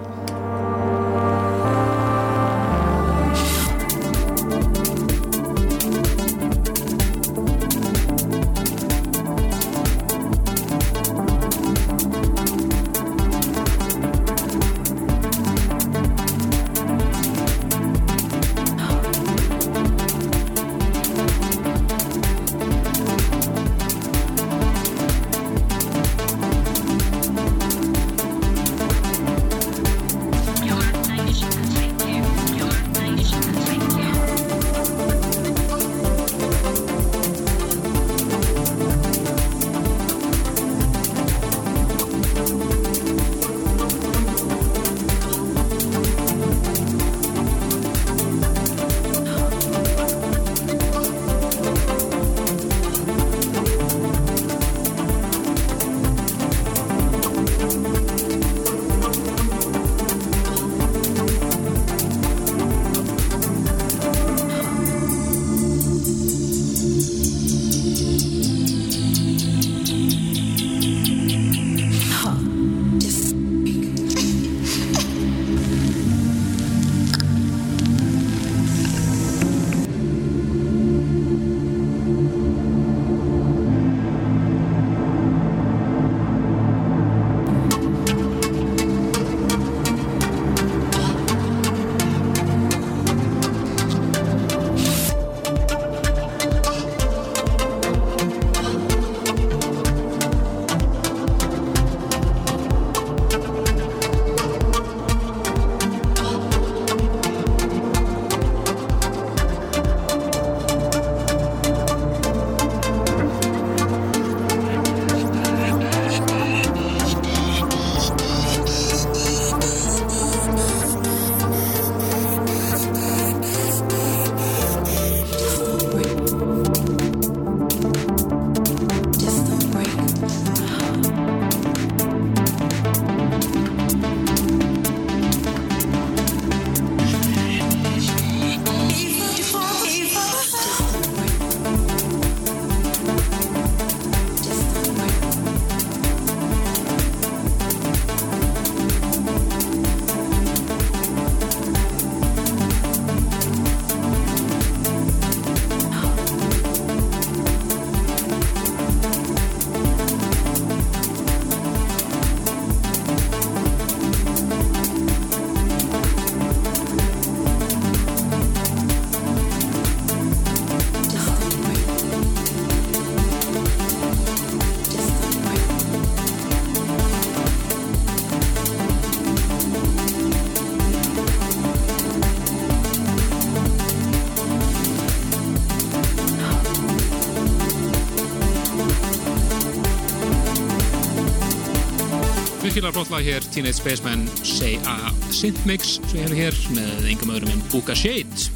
[192.99, 197.31] Flott lag hér Teenage Spaceman Say a Synth Mix sem ég hefði hér með engum
[197.31, 198.49] öðrum en Buka Shade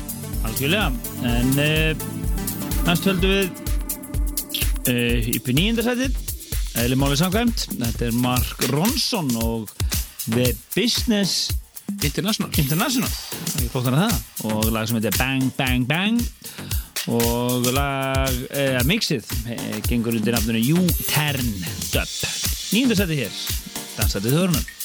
[0.48, 0.88] Algjörlega,
[1.30, 2.02] en uh,
[2.88, 3.60] næst höldum við
[4.90, 6.18] uh, upp í nýjendasætið
[6.82, 9.70] eða máli samkvæmt, þetta er Mark Ronson og
[10.24, 11.52] The Business
[12.00, 12.50] International.
[12.58, 13.14] International.
[13.62, 14.20] Ég flóttan að það.
[14.48, 16.18] Og lag sem heitir Bang Bang Bang.
[17.12, 21.54] Og lag, eða mixið eh, gengur undir nafnunu U-Turn
[21.92, 22.18] Dub
[22.72, 23.61] nýjendasætið hér, dansætið þörunum
[23.96, 24.81] Þetta er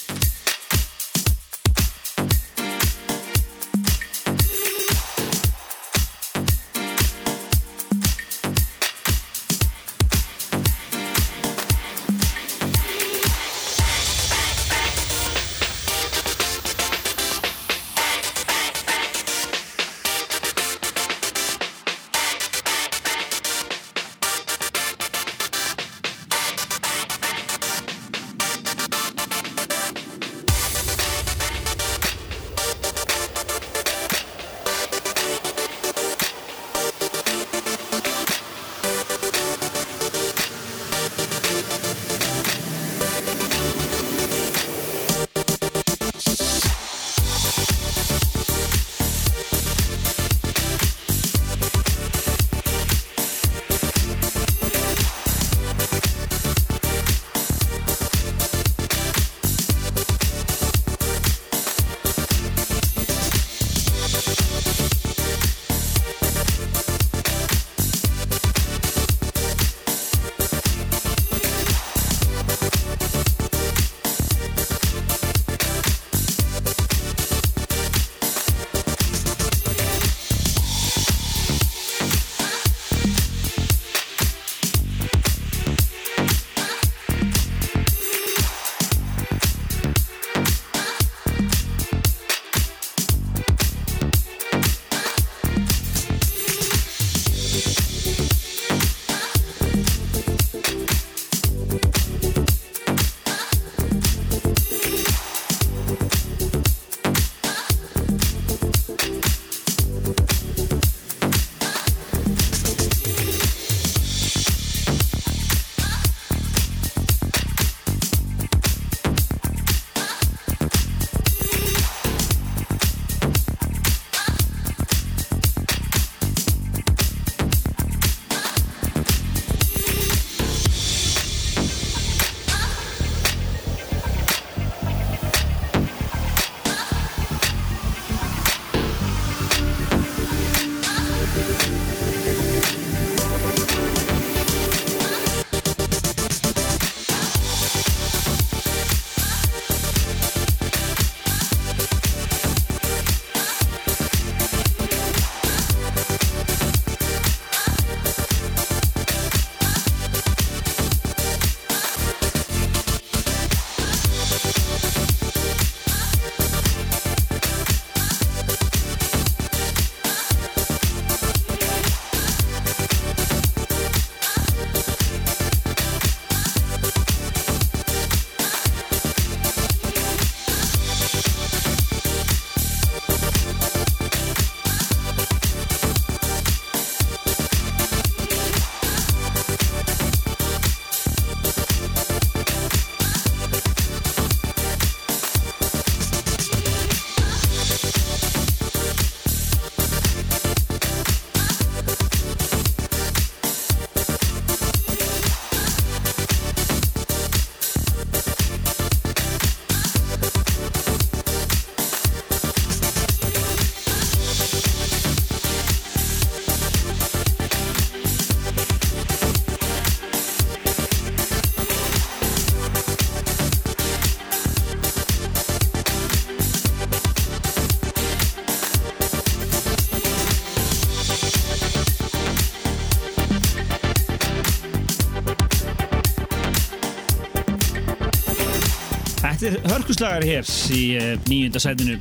[239.78, 241.98] hörkuslagar hér í uh, nýjunda sætinu.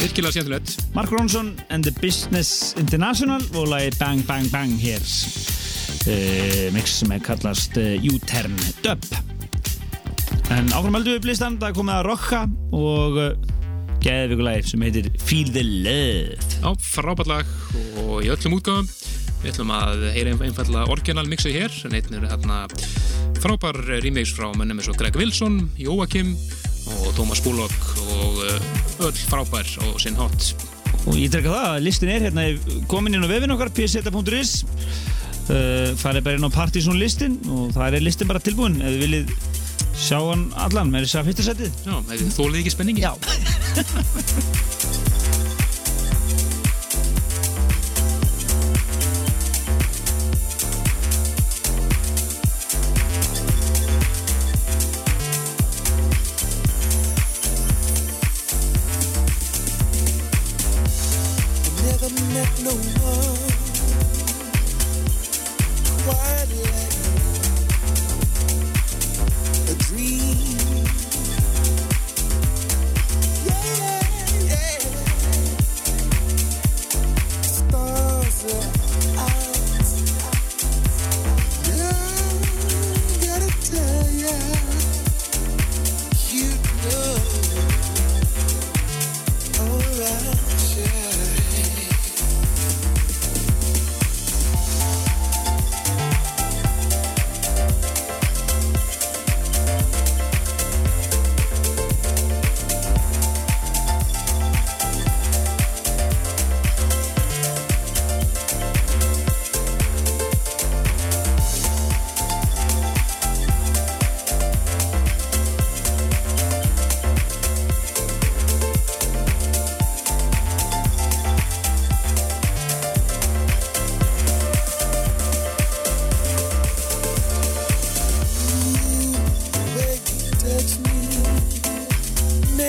[0.00, 0.74] Virkilega skemmtilegt.
[0.96, 5.02] Mark Ronson and the Business International og lagi Bang Bang Bang hér.
[6.02, 9.06] Uh, mix sem er kallast uh, U-Turn Dub.
[10.50, 12.42] En áfram höldum við blistan það komið að rocka
[12.74, 13.30] og uh,
[14.02, 16.50] geðvíkulagi sem heitir Feel the Love.
[16.58, 17.54] Já, frábært lag
[18.02, 18.90] og í öllum útgáðum
[19.42, 22.58] við ætlum að heyra einfallega orginal mixið hér en einn er hérna
[23.42, 26.36] frábær remix frá mönnum eins og Greg Wilson, Joakim
[27.12, 30.52] og Tómas Búlokk og eh, öll frábær og sinn hot
[31.02, 32.44] og ég drekka það, listin er hérna
[32.88, 37.72] komin inn á vefin okkar, pseta.is uh, eh, farið bara inn á Partiðsson listin og
[37.76, 39.34] það er listin bara tilbúin ef þið viljið
[40.02, 40.92] sjá hann allan.
[40.92, 41.96] Með þess að fyrstasettið Já,
[42.38, 43.12] þólið ekki spenningi Já.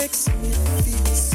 [0.03, 1.32] makes me feel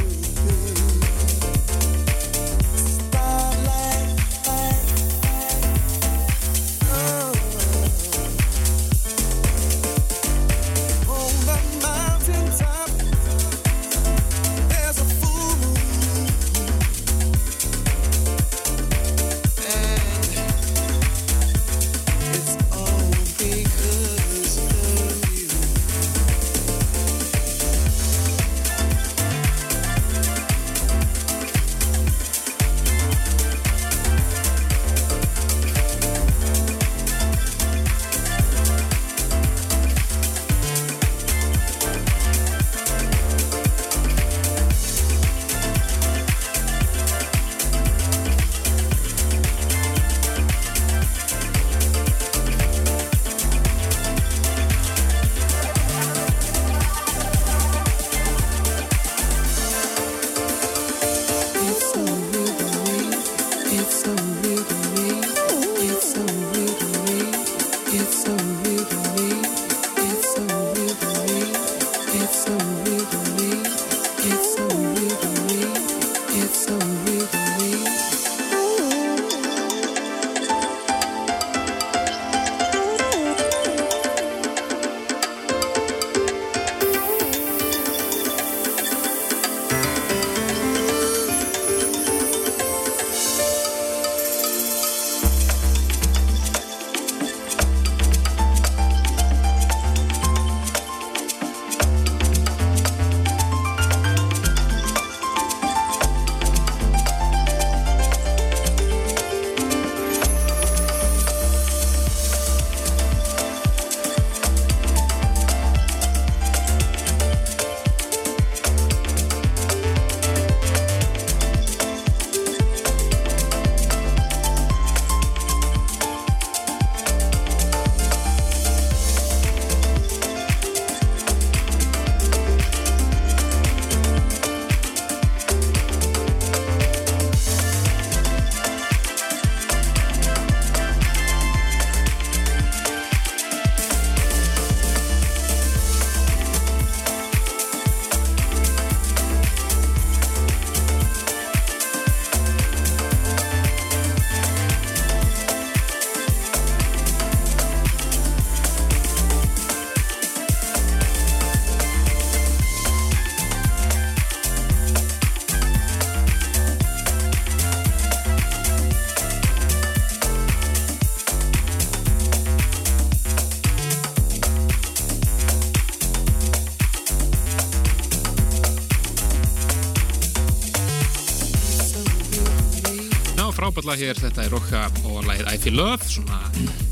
[183.89, 186.39] fjalla hér, þetta er Rokka og lægið I Feel Love, svona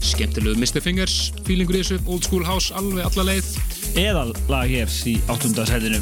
[0.01, 0.81] skemmtilegu Mr.
[0.81, 1.98] Fingers feelingur í þessu.
[2.09, 3.51] Old School House, alveg alla leið.
[4.01, 6.01] Eða lag hér í áttundasætinu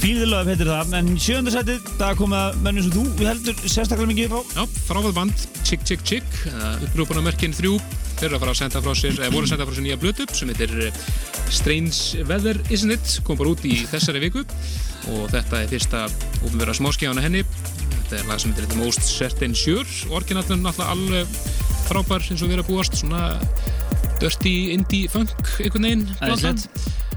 [0.00, 4.26] Fíðilöf heitir það, en sjöndasætið það kom að mennum sem þú, við heldur sérstaklega mikið
[4.26, 4.40] upp á.
[4.56, 5.44] Já, fráfæð band.
[5.62, 7.76] Chick Chick Chick, eh, upprúpuna mörkin þrjú.
[8.16, 10.00] Þeir eru að fara að senda frá sér, eða voru að senda frá sér nýja
[10.02, 11.00] blötup sem heitir eh,
[11.54, 14.42] Strange Weather Isn't It, kom bara út í þessari viku.
[15.14, 16.06] Og þetta er fyrsta
[16.42, 17.44] ofinverða smáskjána henni
[18.06, 21.38] þetta er lag sem heitir The Most Certain Sure, orginallin náttúrulega alveg
[21.88, 23.22] frábær eins og við erum að búast, svona
[24.22, 25.32] dirty indie funk
[25.64, 26.04] einhvern veginn.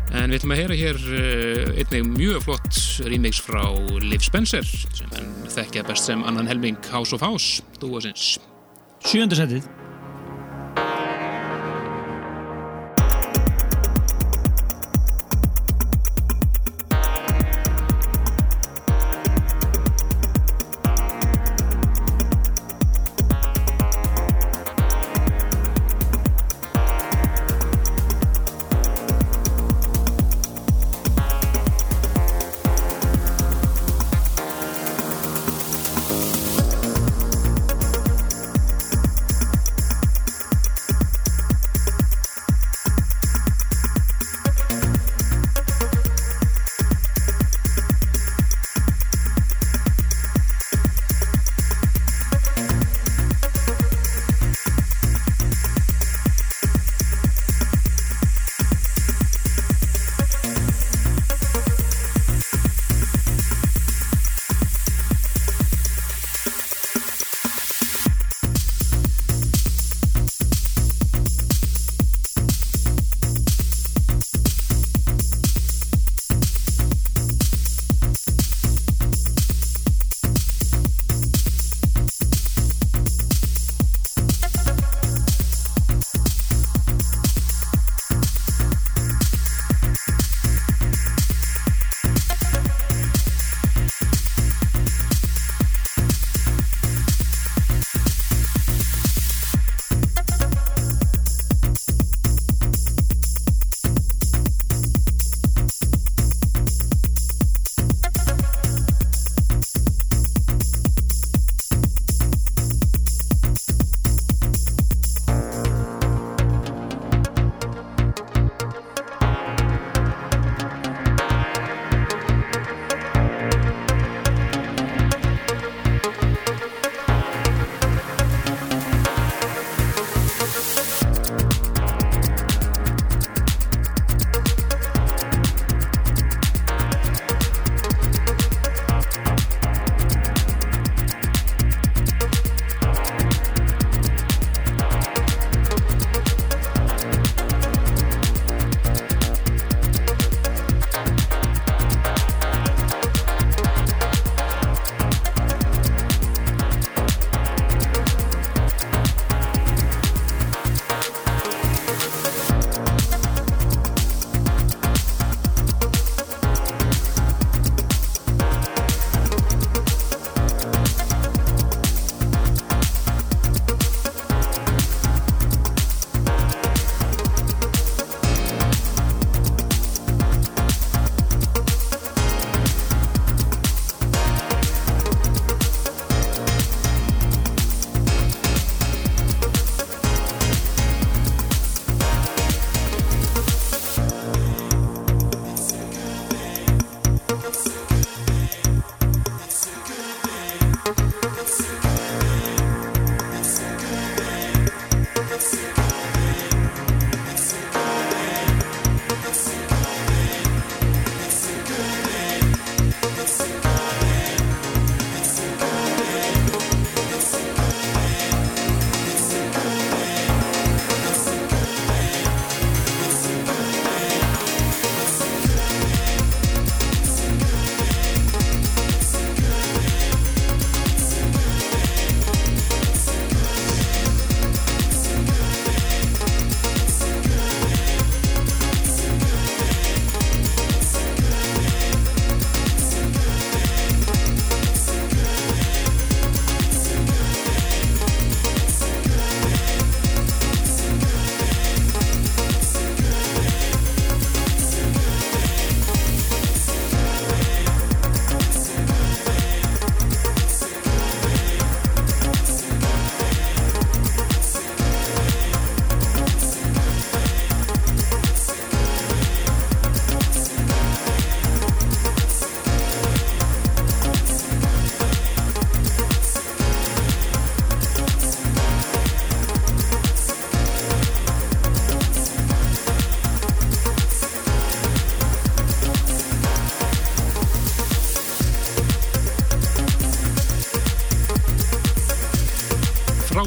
[0.10, 3.62] En við ætlum að heyra hér uh, einnig mjög flott remix frá
[4.02, 5.14] Liv Spencer sem
[5.54, 8.40] þekkja best sem annan helming House of House, dúasins.
[9.06, 9.70] Sjöndasætið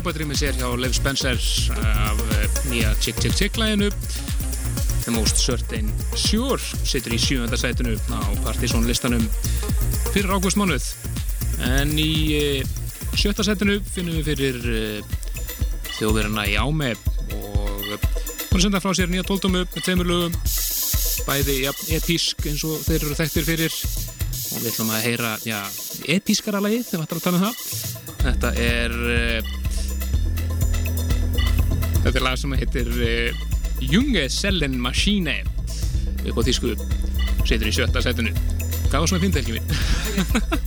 [0.02, 1.38] frábært rými sér hjá Leif Spencer
[1.78, 3.86] af eh, nýja Chick Chick Chick læginu
[5.04, 9.22] The Most Certain Sure situr í sjúönda sætinu á Partizón listanum
[10.10, 10.82] fyrir ágústmánuð.
[11.78, 12.66] En í eh,
[13.14, 15.14] sjötta sætinu finnum við fyrir eh,
[16.00, 16.96] þjóðverðina í Áme
[17.38, 20.38] og hún er sendað frá sér nýja tóltómu með tveimur lögum
[21.30, 23.82] bæði ja, etísk eins og þeir eru þekktir fyrir.
[24.50, 25.62] Og við ætlum að heyra já,
[26.10, 27.66] etískara lagi þegar við ætlum að tala um það.
[28.22, 29.51] Þetta er
[32.02, 33.44] þetta er lag sem heitir uh,
[33.82, 35.40] Junge Sellen Maschine.
[36.22, 36.74] Upp á tísku
[37.46, 38.34] setur í sjötta setinu.
[38.92, 39.56] Var svona fint ekki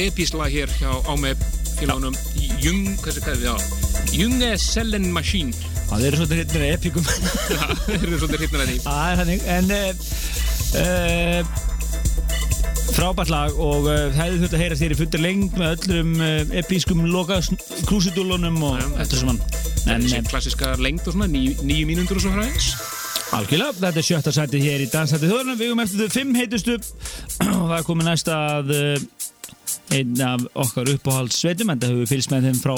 [0.00, 1.36] lag hér hjá á með
[1.76, 2.14] félagunum
[2.60, 3.54] Jung, hvað er það, já.
[4.16, 5.52] Junge Sellen Machine.
[5.90, 7.04] Það eru svolítið hittnir epikum.
[7.50, 9.88] Já, þeir eru svolítið hrytnar enn í Það er þannig, en uh,
[10.80, 11.40] uh,
[12.94, 16.14] frábært lag og uh, það hefði þurft að heyra þér í fullir lengt með öllum
[16.20, 17.40] uh, episkum loka
[17.90, 19.42] krúsidúlunum og eftir sem hann.
[19.84, 22.72] En Þessi uh, klassiska lengd og svona, níu, níu mínútur og svo fræðis
[23.36, 26.76] algjörlega, þetta er sjötta sæti hér í Dansætti þjóðurna, við erum eftir þau fimm heitustu.
[27.60, 29.04] Og það er komið næsta að uh,
[29.94, 32.74] einn af okkar uppáhalds sveitum, en það hefur við fylgst með þeim frá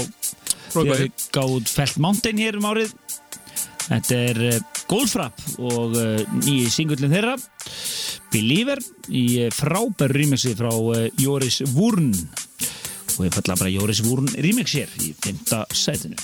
[0.73, 2.95] því að við gáðum Felt Mountain hér um árið.
[3.83, 4.59] Þetta er uh,
[4.89, 7.35] Goldfrapp og uh, nýji singullin þeirra
[8.33, 8.81] Believer
[9.11, 10.71] í uh, frábær remixi frá
[11.21, 12.13] Joris Wurn.
[13.19, 16.17] Og ég falla bara Joris Wurn remix hér í fymta sætinu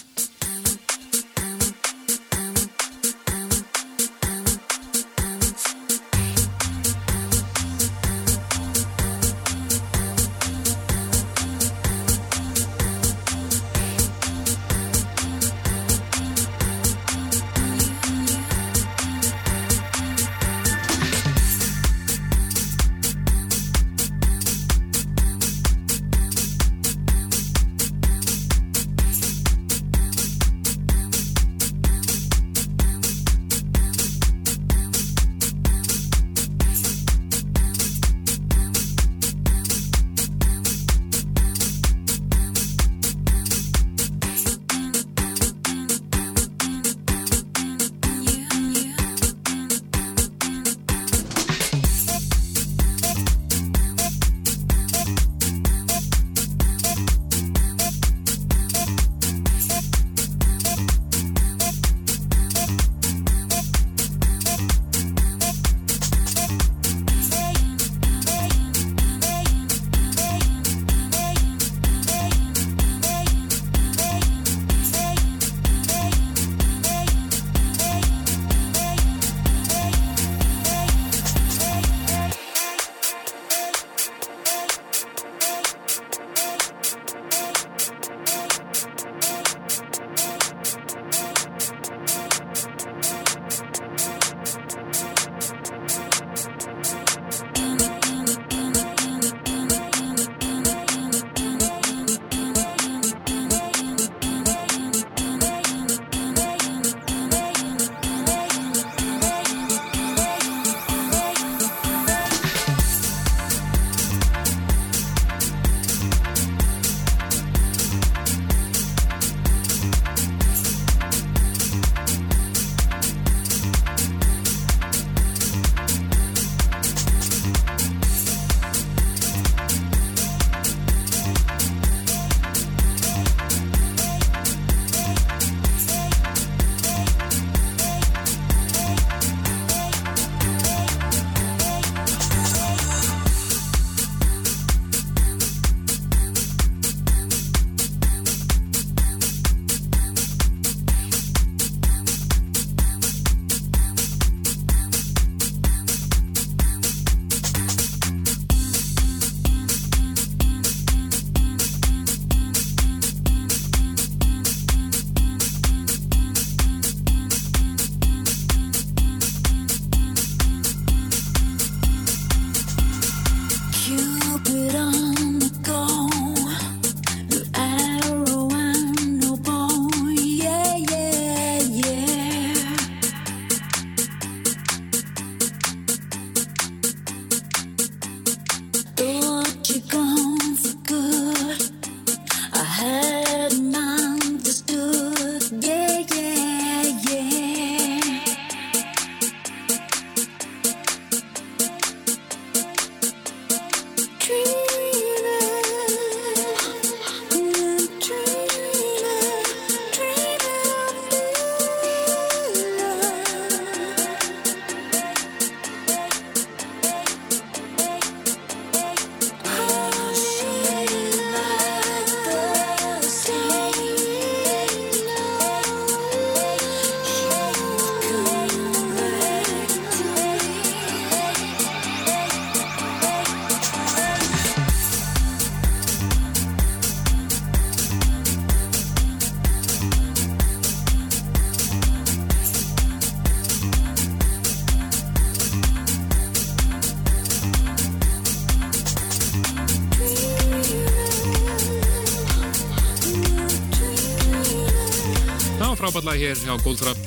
[255.98, 256.98] frábært lag hér hjá Goldfrapp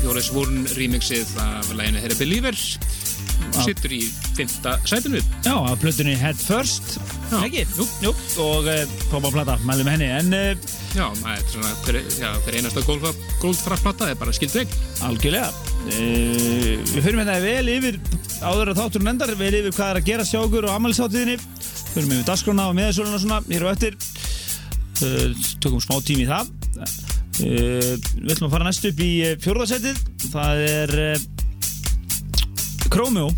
[0.00, 2.56] Jóris Vorn remixið af læginu Herri Believer.
[3.60, 3.98] Sittur í
[4.36, 5.20] fymta sætinu.
[5.44, 6.94] Já, af plötunni Head First.
[7.36, 7.66] Ekki?
[7.76, 7.84] Jú.
[8.00, 8.12] Jú.
[8.40, 10.08] Og uh, Poppa Plata, mælum henni.
[10.08, 14.32] En uh, Já, það er svona hver, já, hver einasta Goldfrapp, Goldfrapp plata er bara
[14.36, 14.72] skild veg
[15.04, 15.50] algjörlega.
[15.90, 18.00] Uh, Við fyrir með það vel yfir
[18.40, 21.36] Áður að þátturinn endar Vel yfir hvað er að gera sjá okkur á ammælsáttiðinni
[21.92, 23.42] Fyrir með dagskrána og miðasöluna svona.
[23.48, 26.59] Hér og eftir uh, Tökum smá tími í það
[27.40, 30.00] Við ætlum að fara næst upp í uh, fjórðasettið
[30.32, 31.28] Það er uh,
[32.90, 33.30] Chromeo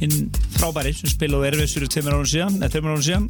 [0.00, 3.26] hinn frábæri sem spilaði Erfis fyrir tveimur árum síðan, eða tveimur árum síðan.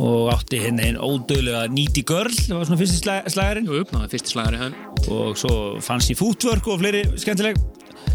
[0.00, 3.68] Og átti hinn einn ódöðlega Needy Girl, það var svona fyrsti slag, slagarinn.
[3.68, 4.76] Jú, það er fyrsti slagari hann
[5.10, 7.56] og svo fancy footwork og fleiri skemmtileg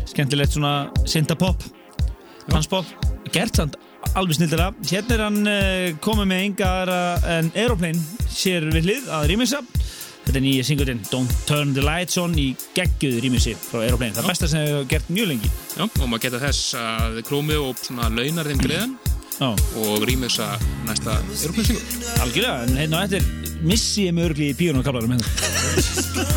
[0.06, 0.74] skemmtilegt svona
[1.10, 1.64] synthapop
[2.52, 2.86] danspop,
[3.34, 3.80] gert samt
[4.16, 5.40] alveg snildilega, hérna er hann
[6.06, 7.00] komið með enga aðra
[7.40, 9.64] en Aeroplane sér við hlið að rýmisa
[10.26, 14.30] þetta er nýja singurinn Don't Turn the Lights On í geggjuðu rýmisi frá Aeroplane, það
[14.32, 15.52] besta sem hefur gert mjög lengi.
[15.76, 18.96] Já, og maður geta þess að krómið og svona launar þeim gleðan
[19.36, 19.50] Já,
[19.84, 20.54] og rýmisa
[20.88, 25.18] næsta Europlay-singur algjörlega, en hérna á eftir missi ég mig örgli í píun og kablarum
[25.18, 26.32] hérna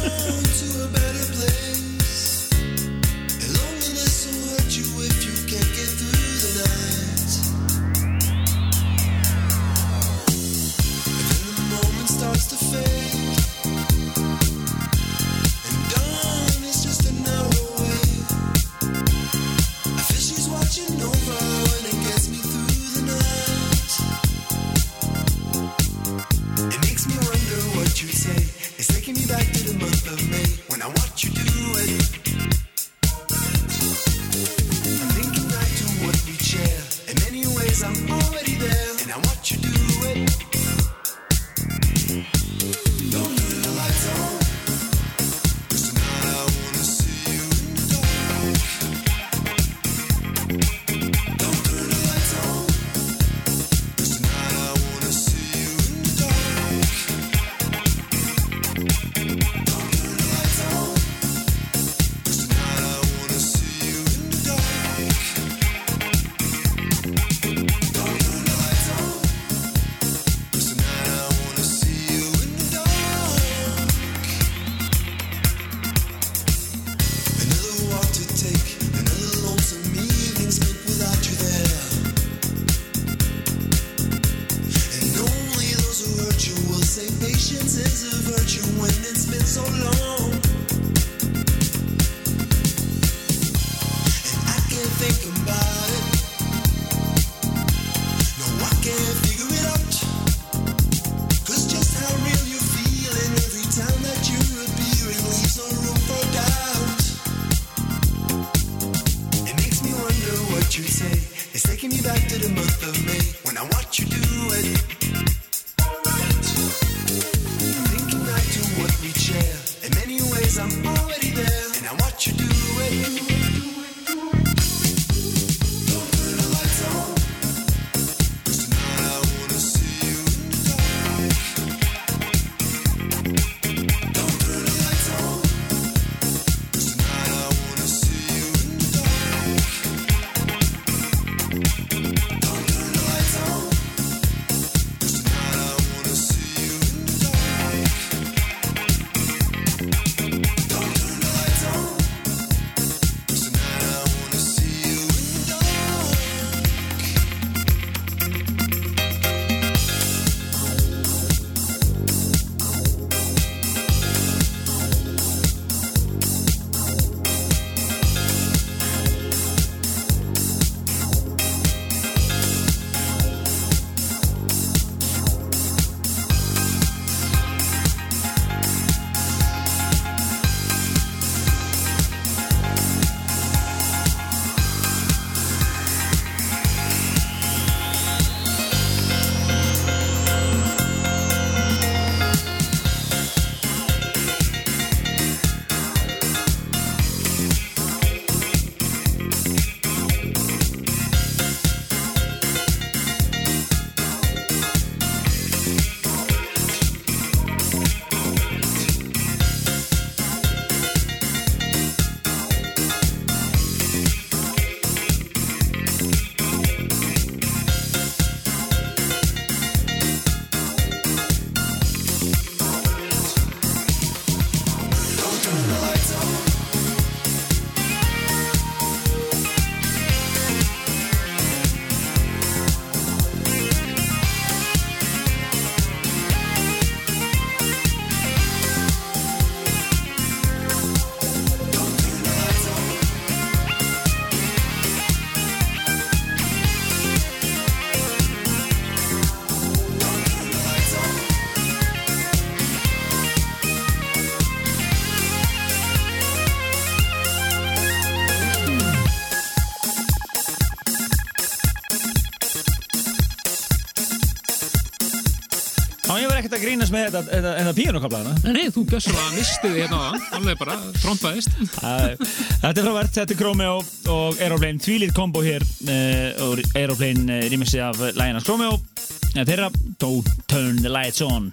[266.58, 268.52] að grínast með þetta, þetta, þetta píanokablaðana.
[268.56, 271.50] Nei, þú gjössum að misti þið hérna á það, alveg bara, trompaðist.
[271.78, 273.76] Þetta er frávært, þetta er Chromeo
[274.14, 279.70] og Aeroplane, tvílít kombo hér uh, og Aeroplane uh, rýmissi af læginas Chromeo uh, þeirra
[280.02, 281.48] Don't Turn the Lights On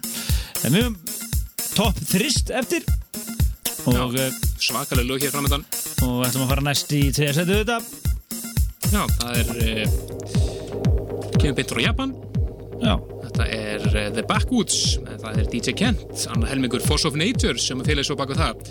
[0.64, 0.96] En við höfum
[1.76, 2.86] topp þrist eftir
[3.86, 4.28] og, uh,
[4.58, 5.62] Svakalega lög hér framöndan.
[6.06, 7.78] og ætlum að fara næst í tveja setu þetta
[8.86, 9.84] Já, það er, uh,
[11.36, 12.12] kemur beint frá Japan.
[12.80, 12.94] Já,
[13.26, 17.80] Þetta er The Backwoods, en það er DJ Kent, annar helmingur Force of Nature sem
[17.82, 18.70] að félagi svo baka það.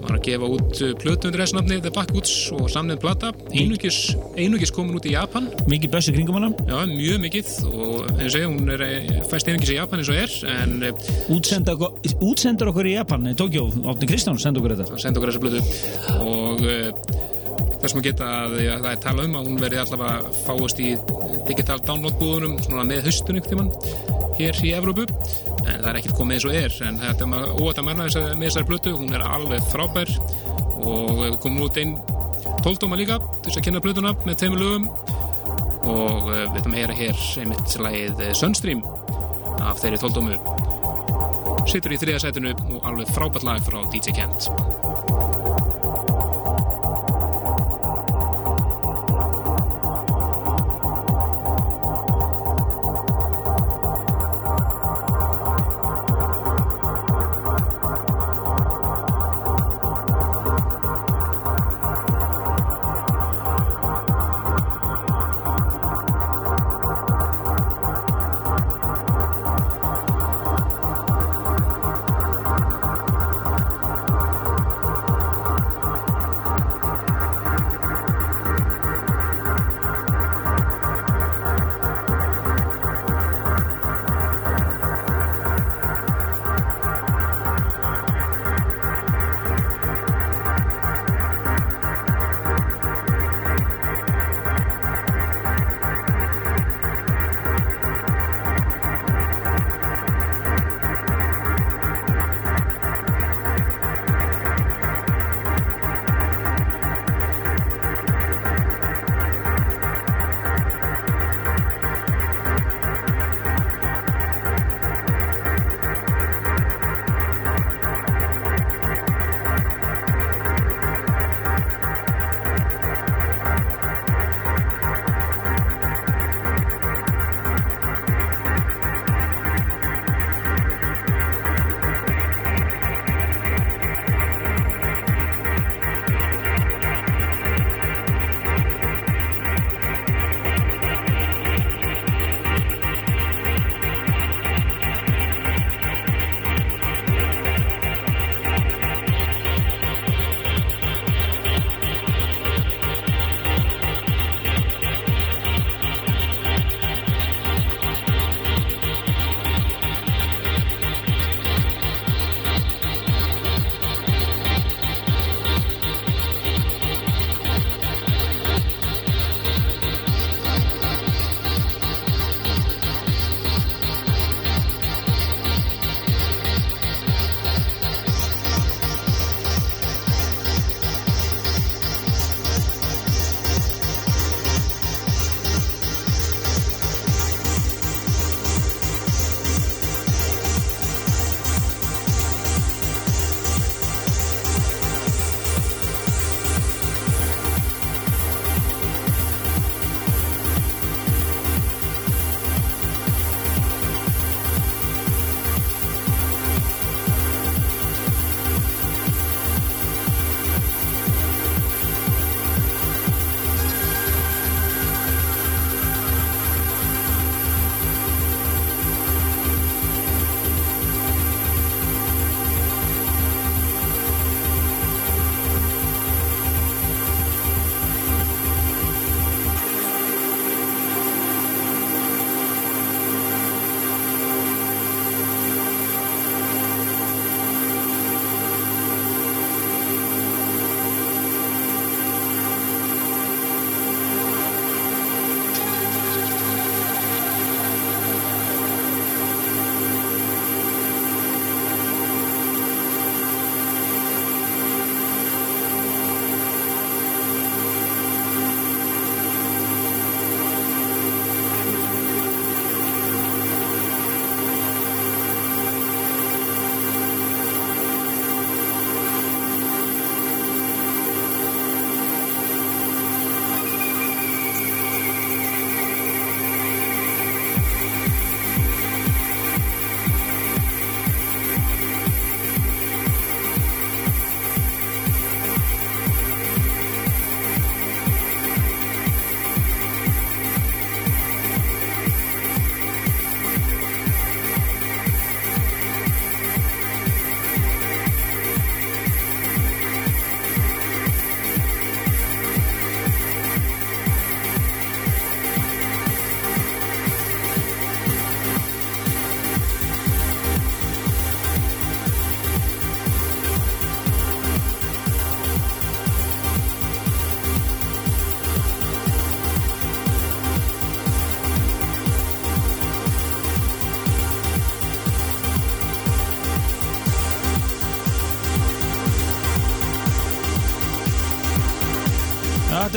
[0.00, 3.32] Hann var að gefa út uh, plötu undir þessu nafni The Backwoods og samnefn plata,
[3.52, 3.98] einugis,
[4.40, 5.50] einugis komin út í Japan.
[5.68, 9.74] mikið bössi kringum hana Já, mjög mikið og og segja, hún er eh, fæst einungis
[9.74, 11.76] í Japan eins og er, en eh, Útsenda,
[12.16, 15.60] Útsendur okkur í Japan, í Tokjó Átni Kristján sendi okkur þetta sendi okkur þessa plötu
[16.24, 17.38] og
[17.80, 20.88] þess maður geta að já, það er talað um að hún verði allavega fáist í
[21.48, 23.72] digital download búðunum svona með haustun ykkur tíman
[24.40, 25.06] hér í Evrópu.
[25.66, 28.06] En það er ekkert komið eins og er en þetta er maður óvægt að menna
[28.08, 30.14] þess með þessari plötu hún er alveg frábær
[30.80, 31.96] og eh, kom út einn
[32.64, 34.88] tóldóma líka þess að kynna plötuna með tveimur lögum.
[35.90, 38.84] Og uh, við ætlum að heyra hér einmitt lagið eh, Sunstream
[39.64, 40.36] af þeirri tóldómu
[41.68, 44.50] situr í þriða sætinu og alveg frábært lag frá DJ Kent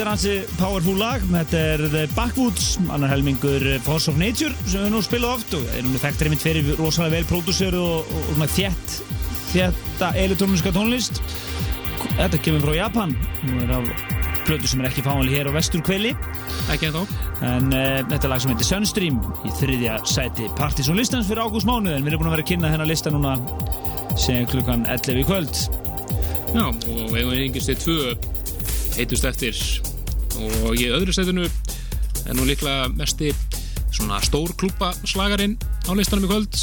[0.04, 1.22] er hansi powerful lag.
[1.30, 5.68] Þetta er The Backwoods, annar helmingur Force of Nature sem við nú spilað oft og
[5.78, 8.96] er nú þekktir einmitt fyrir rosalega vel pródúsöru og, og, og svona þétt
[9.54, 11.22] þétta elektróniska tónlist.
[12.18, 13.88] Þetta kemur frá Japan og er af
[14.44, 16.10] plötu sem er ekki fáanlega hér á vesturkveli
[16.74, 17.14] Ekki en þá.
[17.48, 21.68] en uh, þetta er lag sem heitir Sunstream í þriðja sæti Partizón listans fyrir ágúst
[21.68, 23.38] mánuð en við erum búin að vera að kynna hennar lista núna
[24.20, 25.64] sem klukkan 11 í kvöld.
[26.52, 28.14] Já, og við hefum yngist til tvö
[28.98, 29.83] heitust eftir
[30.40, 31.46] og í öðru setinu
[32.24, 33.32] er nú líklega mesti
[33.94, 35.56] svona stór klúpa slagarinn
[35.86, 36.58] á listanum í kvöld.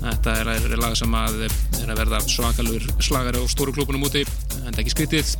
[0.00, 4.24] Þetta er, er lag sem að er að verða svakalur slagari á stóru klúpunum úti
[4.66, 5.34] en ekki skrítið.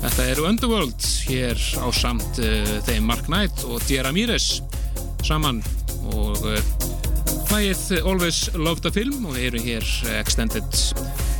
[0.00, 4.60] Þetta eru Underworld hér á samt uh, þeim Mark Knight og Dia Ramirez
[5.26, 5.60] saman
[6.14, 6.56] og uh,
[7.50, 9.86] Hlægið Always Loved a Film og við erum hér
[10.20, 10.82] Extended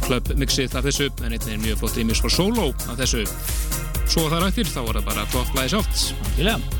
[0.05, 3.25] Club mixið af þessu en einnig er mjög flott ímis for solo af þessu
[4.11, 6.80] svo þar eftir þá var það bara topplæði sjálft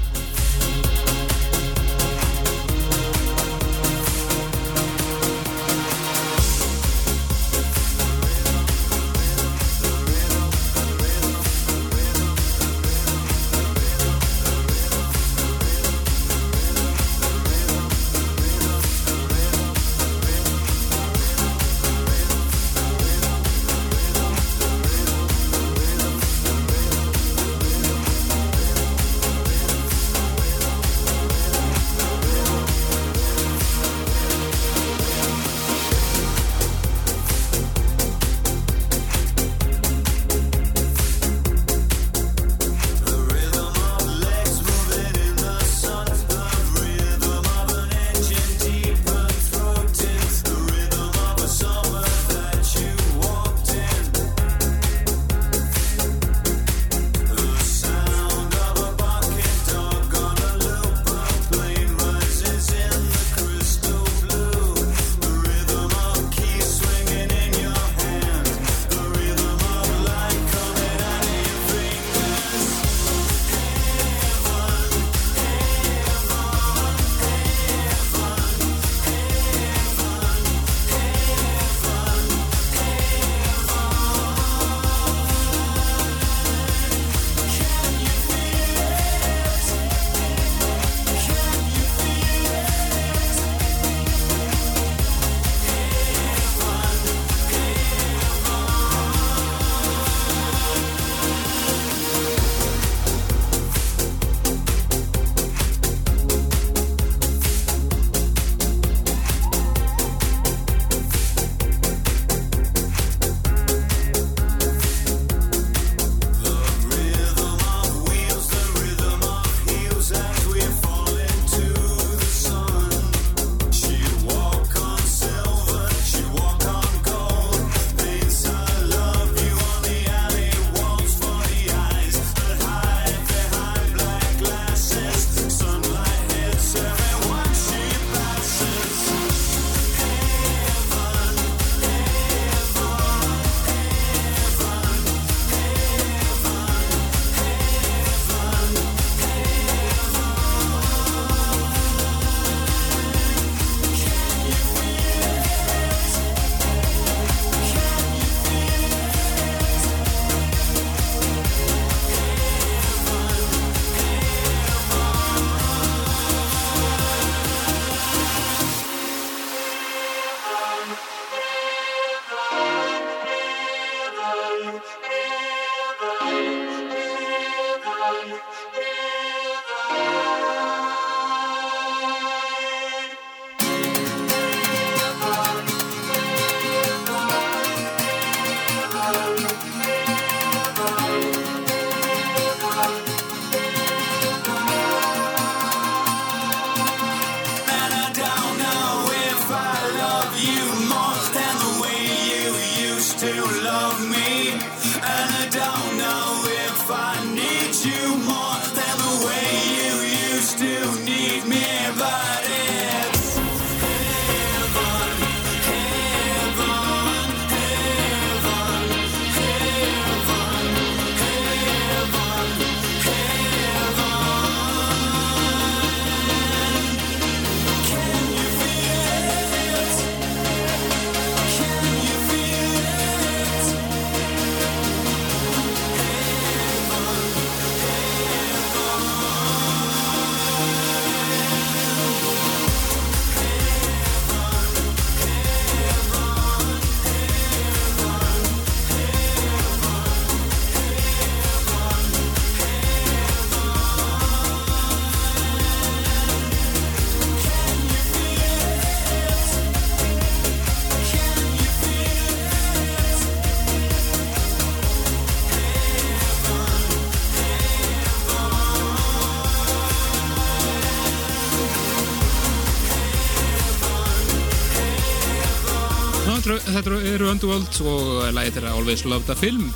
[277.71, 279.69] Underworld og lagið þeirra Always Loved a Film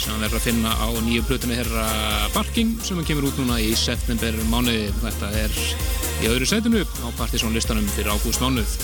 [0.00, 1.84] sem verður að finna á nýju plötunni þeirra
[2.34, 4.88] Barking sem kemur út núna í september mánuði.
[5.02, 5.58] Þetta er
[6.24, 8.74] í öðru sætinu á Partiðsson listanum fyrir ágúst mánuð.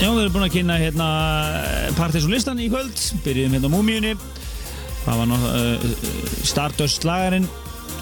[0.00, 1.08] Já, við erum búin að kynna hérna
[1.98, 4.14] Partiðsson listan í kvöld, byrjuðum hérna á Múmíunni
[5.04, 5.88] það var ná, uh,
[6.44, 7.48] Stardust lagarinn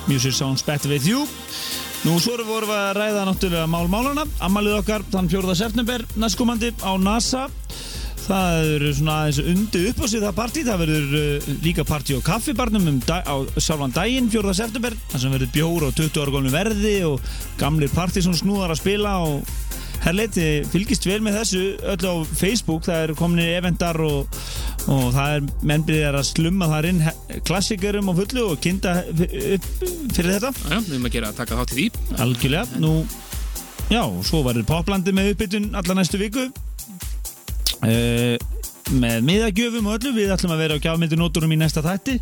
[0.09, 1.27] Music Sounds Better With You
[2.07, 5.57] Nú svo vorum við að ræða náttúrulega mál málana Amalið okkar þann 4.
[5.59, 7.49] september næstkomandi á NASA
[8.29, 12.19] Það eru svona aðeins undir upp á sig það partí Það verður uh, líka partí
[12.19, 14.53] á kaffibarnum um á sjálfan daginn 4.
[14.59, 18.83] september Það sem verður bjór og 20 ára góðnum verði og gamlir Partiðsson snúðar að
[18.83, 19.57] spila og
[19.99, 24.37] Herleit, þið fylgist vel með þessu öll á Facebook, það eru komin eventar og,
[24.87, 27.03] og það er mennbyrðir að slumma þar inn
[27.49, 29.67] klassikurum og fullu og kynnta upp
[30.15, 32.15] fyrir þetta Já, við erum að gera að taka þátt í því.
[32.25, 32.93] algjörlega, nú
[33.91, 36.47] já, svo verður poplandi með uppbytun alla næstu viku
[37.83, 42.17] með miðagjöfum og öllu við ætlum að vera á gjafmyndunóturum í næsta þætti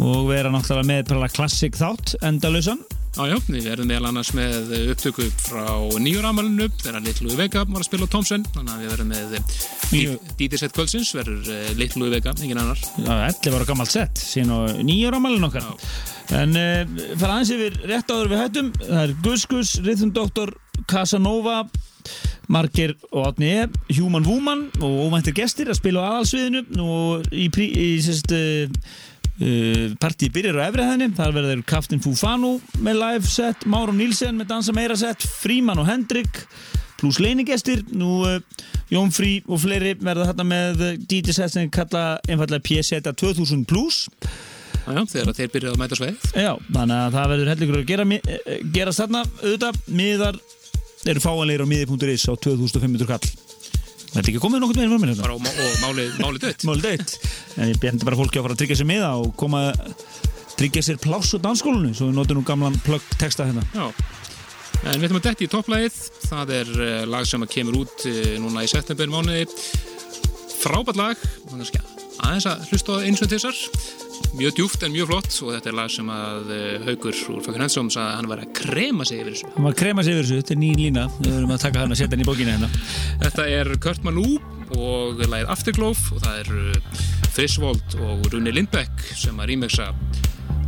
[0.00, 2.80] og vera náttúrulega með klassik þátt endalösan
[3.10, 5.64] Já, já, við verðum meðal annars með upptöku frá
[5.98, 8.44] nýjuramalinu þegar Little Vega var að spila á Thompson.
[8.54, 12.78] Þannig að við verðum með Dítisett kvöldsins verður eh, Little Vega, engin annar.
[12.78, 15.66] Já, 11 ára gammalt sett síðan á nýjur ámælinn okkar.
[16.38, 18.72] En uh, fara aðeins yfir rétt áður við hættum.
[18.78, 20.54] Það er Gus Gus, Rhythm Doctor
[20.88, 21.64] Casanova
[22.50, 23.66] Margir og Átni E,
[23.98, 26.62] Human Woman og óvæntir gestir að spila á aðalsviðinu.
[26.86, 28.70] Og í, prí- í sérst uh,
[29.40, 34.52] uh, partí byrjar á efriðhæðinni þar verður Kaftin Fufanu með live set, Márum Nílsen með
[34.52, 36.44] dansa meira set Fríman og Hendrik
[37.00, 38.38] pluss leinigestir, nú uh,
[38.92, 43.66] Jón Frí og fleiri verða þarna með uh, DJ set sem kalla einfallega PSeta 2000
[43.68, 44.06] plus.
[44.80, 48.06] Já, þegar þeir byrjaði að mæta sveið Já, þannig að það verður hellingur að gera,
[48.16, 49.22] eh, gerast þarna.
[49.42, 50.40] Auðvitað, miðar
[51.12, 53.49] eru fáanleir á miði.is á 2500 kall
[54.10, 56.64] Þetta er ekki komið nokkuð meira með þetta og, má- og málið, málið dött.
[56.66, 57.12] Málið deitt
[57.60, 59.60] En ég bendi bara fólki að fara að tryggja sér miða og koma
[60.58, 63.62] tryggja sér pláss á dansskólinu svo við notum nú gamlan plögg texta hérna.
[63.72, 63.86] Já,
[64.90, 68.20] en við ætlum að detti í topplægið það er uh, lag sem kemur út uh,
[68.42, 69.46] núna í september mánuði
[70.60, 71.26] frábært lag
[72.20, 73.60] aðeins að hlusta á eins og þessar.
[74.38, 76.50] Mjög djúft en mjög flott og þetta er lag sem að
[76.86, 79.50] Haugur úr Fakir Hensson sagði að hann var að krema sig yfir þessu.
[79.56, 81.06] Það var að krema sig yfir þessu, þetta er ný lína.
[81.18, 82.70] Við verðum að taka hann að setja hann í bókina hérna.
[83.24, 84.28] Þetta er Kurt Malou
[84.76, 89.90] og lagið Afterglow og það er uh, Frisvold og Rune Lindbeck sem að rýmeksa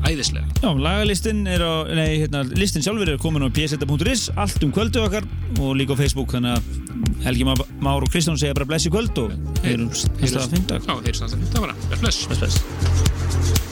[0.09, 0.47] æðislega.
[0.62, 5.03] Já, lagalistin er á, nei, hérna, listin sjálfur er komin á pseta.is allt um kvöldu
[5.05, 5.27] okkar
[5.61, 6.62] og líka á Facebook þannig að
[7.27, 10.95] Helgi Már og Kristján segja bara bless í kvöld og erum stað að finna Já,
[11.07, 13.72] þeir stansa þetta bara, bless Bless, bless Dance,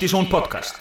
[0.00, 0.79] Artisan Podcast.